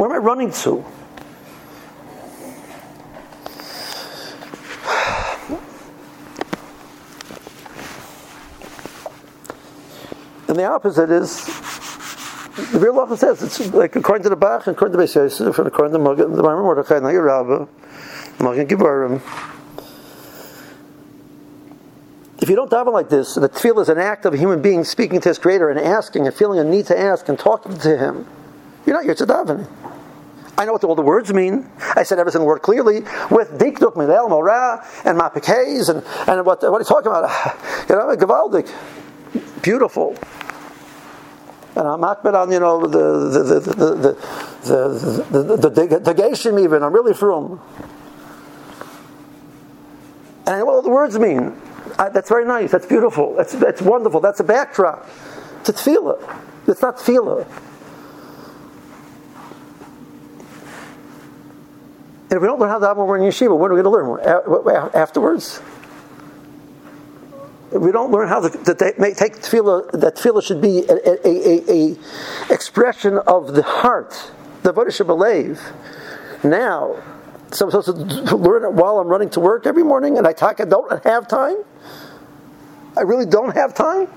Where 0.00 0.08
am 0.08 0.16
I 0.16 0.24
running 0.24 0.50
to? 0.50 0.82
And 10.48 10.58
the 10.58 10.64
opposite 10.64 11.10
is 11.10 11.44
the 12.72 12.78
real 12.80 12.94
law 12.94 13.14
says 13.14 13.42
it's 13.42 13.60
like 13.74 13.94
according 13.94 14.22
to 14.22 14.30
the 14.30 14.36
Bach 14.36 14.66
and 14.66 14.74
according 14.74 14.96
to 14.96 15.04
Beis 15.04 15.14
Yosef 15.14 15.58
and 15.58 15.66
according 15.66 15.92
to 15.92 15.98
the 15.98 16.02
Maimon 16.02 16.62
Mordechai 16.62 16.96
and 16.96 17.04
the 17.04 17.20
Rabbah, 17.20 17.66
Magen 18.42 18.66
Gibarim. 18.66 19.20
If 22.40 22.48
you 22.48 22.56
don't 22.56 22.70
daven 22.70 22.94
like 22.94 23.10
this, 23.10 23.34
the 23.34 23.50
tefillah 23.50 23.82
is 23.82 23.90
an 23.90 23.98
act 23.98 24.24
of 24.24 24.32
a 24.32 24.38
human 24.38 24.62
being 24.62 24.82
speaking 24.84 25.20
to 25.20 25.28
his 25.28 25.38
creator 25.38 25.68
and 25.68 25.78
asking 25.78 26.26
and 26.26 26.34
feeling 26.34 26.58
a 26.58 26.64
need 26.64 26.86
to 26.86 26.98
ask 26.98 27.28
and 27.28 27.38
talking 27.38 27.76
to 27.76 27.98
him. 27.98 28.26
You're 28.86 29.04
not 29.04 29.14
to 29.18 29.26
davening. 29.26 29.79
I 30.60 30.66
know 30.66 30.72
what 30.72 30.84
all 30.84 30.94
the 30.94 31.00
words 31.00 31.32
mean. 31.32 31.66
I 31.96 32.02
said 32.02 32.18
every 32.18 32.32
single 32.32 32.46
word 32.46 32.60
clearly 32.60 33.00
with 33.30 33.58
dikduk, 33.58 33.94
milel, 33.94 34.28
mora, 34.28 34.86
and 35.06 35.18
mapikes, 35.18 35.88
and, 35.88 36.04
and 36.28 36.44
what, 36.44 36.60
what 36.60 36.74
are 36.74 36.78
you 36.80 36.84
talking 36.84 37.06
about? 37.06 37.56
You 37.88 37.94
know, 37.94 38.14
gavaldik. 38.14 38.70
Beautiful. 39.62 40.10
And 41.76 41.88
I'm 41.88 42.02
akbid 42.02 42.34
on, 42.34 42.52
you 42.52 42.60
know, 42.60 42.86
the 42.86 42.98
the 43.30 43.42
the 43.42 43.60
the 43.60 43.94
the 44.60 45.24
the, 45.30 45.56
the, 45.56 45.70
the, 45.70 45.98
the, 45.98 46.12
the 46.12 46.58
even. 46.62 46.82
I'm 46.82 46.92
really 46.92 47.14
from. 47.14 47.58
And 50.44 50.56
I 50.56 50.58
know 50.58 50.66
what 50.66 50.74
all 50.74 50.82
the 50.82 50.90
words 50.90 51.18
mean. 51.18 51.58
I, 51.98 52.10
that's 52.10 52.28
very 52.28 52.44
nice. 52.44 52.70
That's 52.70 52.84
beautiful. 52.84 53.34
That's, 53.34 53.54
that's 53.54 53.80
wonderful. 53.80 54.20
That's 54.20 54.40
a 54.40 54.44
backdrop 54.44 55.08
to 55.64 55.72
tefillah. 55.72 56.38
It's 56.66 56.82
not 56.82 56.98
tefillah. 56.98 57.46
And 62.30 62.36
if 62.36 62.42
we 62.42 62.46
don't 62.46 62.60
learn 62.60 62.68
how 62.68 62.78
to 62.78 62.86
daven 62.86 62.98
when 62.98 63.08
we're 63.08 63.16
in 63.18 63.24
yeshiva, 63.24 63.58
when 63.58 63.72
are 63.72 63.74
we 63.74 63.82
going 63.82 63.84
to 63.84 64.70
learn? 64.70 64.90
Afterwards? 64.94 65.60
If 67.72 67.80
we 67.82 67.90
don't 67.90 68.12
learn 68.12 68.28
how 68.28 68.40
to, 68.40 68.50
to 68.50 68.74
take 68.74 68.96
tefillah, 68.96 69.90
that 70.00 70.14
tefillah 70.14 70.44
should 70.44 70.60
be 70.60 70.84
a, 70.88 70.94
a, 70.94 71.26
a, 71.26 71.72
a 71.72 71.96
expression 72.52 73.18
of 73.26 73.54
the 73.54 73.62
heart, 73.62 74.30
the 74.62 74.72
Vodah 74.72 75.06
believe. 75.06 75.60
Now, 76.44 77.02
so 77.50 77.66
I'm 77.66 77.70
supposed 77.72 78.28
to 78.28 78.36
learn 78.36 78.64
it 78.64 78.72
while 78.72 78.98
I'm 79.00 79.08
running 79.08 79.30
to 79.30 79.40
work 79.40 79.66
every 79.66 79.82
morning, 79.82 80.16
and 80.16 80.26
I 80.26 80.32
talk. 80.32 80.60
I 80.60 80.64
don't 80.64 81.04
have 81.04 81.26
time. 81.26 81.56
I 82.96 83.00
really 83.02 83.26
don't 83.26 83.54
have 83.56 83.74
time. 83.74 84.08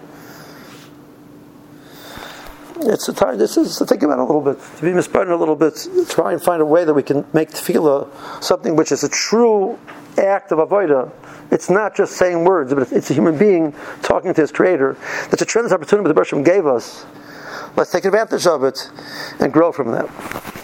It's 2.82 3.08
a 3.08 3.14
time. 3.14 3.38
This 3.38 3.56
is 3.58 3.78
to 3.78 3.86
think 3.86 4.04
about 4.04 4.20
it 4.20 4.22
a 4.22 4.26
little 4.26 4.42
bit, 4.42 4.60
to 4.78 4.82
be 4.82 4.94
misspent 4.94 5.30
a 5.30 5.36
little 5.36 5.56
bit, 5.56 5.88
try 6.10 6.34
and 6.34 6.42
find 6.42 6.62
a 6.62 6.66
way 6.66 6.84
that 6.84 6.94
we 6.94 7.04
can 7.04 7.26
make 7.34 7.52
tefillah 7.52 8.10
something 8.44 8.76
which 8.76 8.92
is 8.92 9.04
a 9.04 9.10
true 9.10 9.80
act 10.18 10.52
of 10.52 10.60
avodah. 10.60 11.12
It's 11.52 11.70
not 11.70 11.96
just 11.96 12.18
saying 12.18 12.44
words, 12.44 12.74
but 12.74 12.92
it's 12.92 13.12
a 13.12 13.14
human 13.14 13.38
being 13.38 13.74
talking 14.02 14.34
to 14.34 14.42
his 14.42 14.52
creator. 14.52 14.98
That's 15.30 15.42
a 15.42 15.46
tremendous 15.46 15.74
opportunity 15.74 16.08
that 16.08 16.10
the 16.10 16.20
Bershom 16.20 16.44
gave 16.44 16.66
us. 16.66 17.06
Let's 17.76 17.92
take 17.92 18.06
advantage 18.06 18.48
of 18.48 18.64
it 18.64 18.90
and 19.40 19.54
grow 19.54 19.72
from 19.72 19.92
that. 19.92 20.63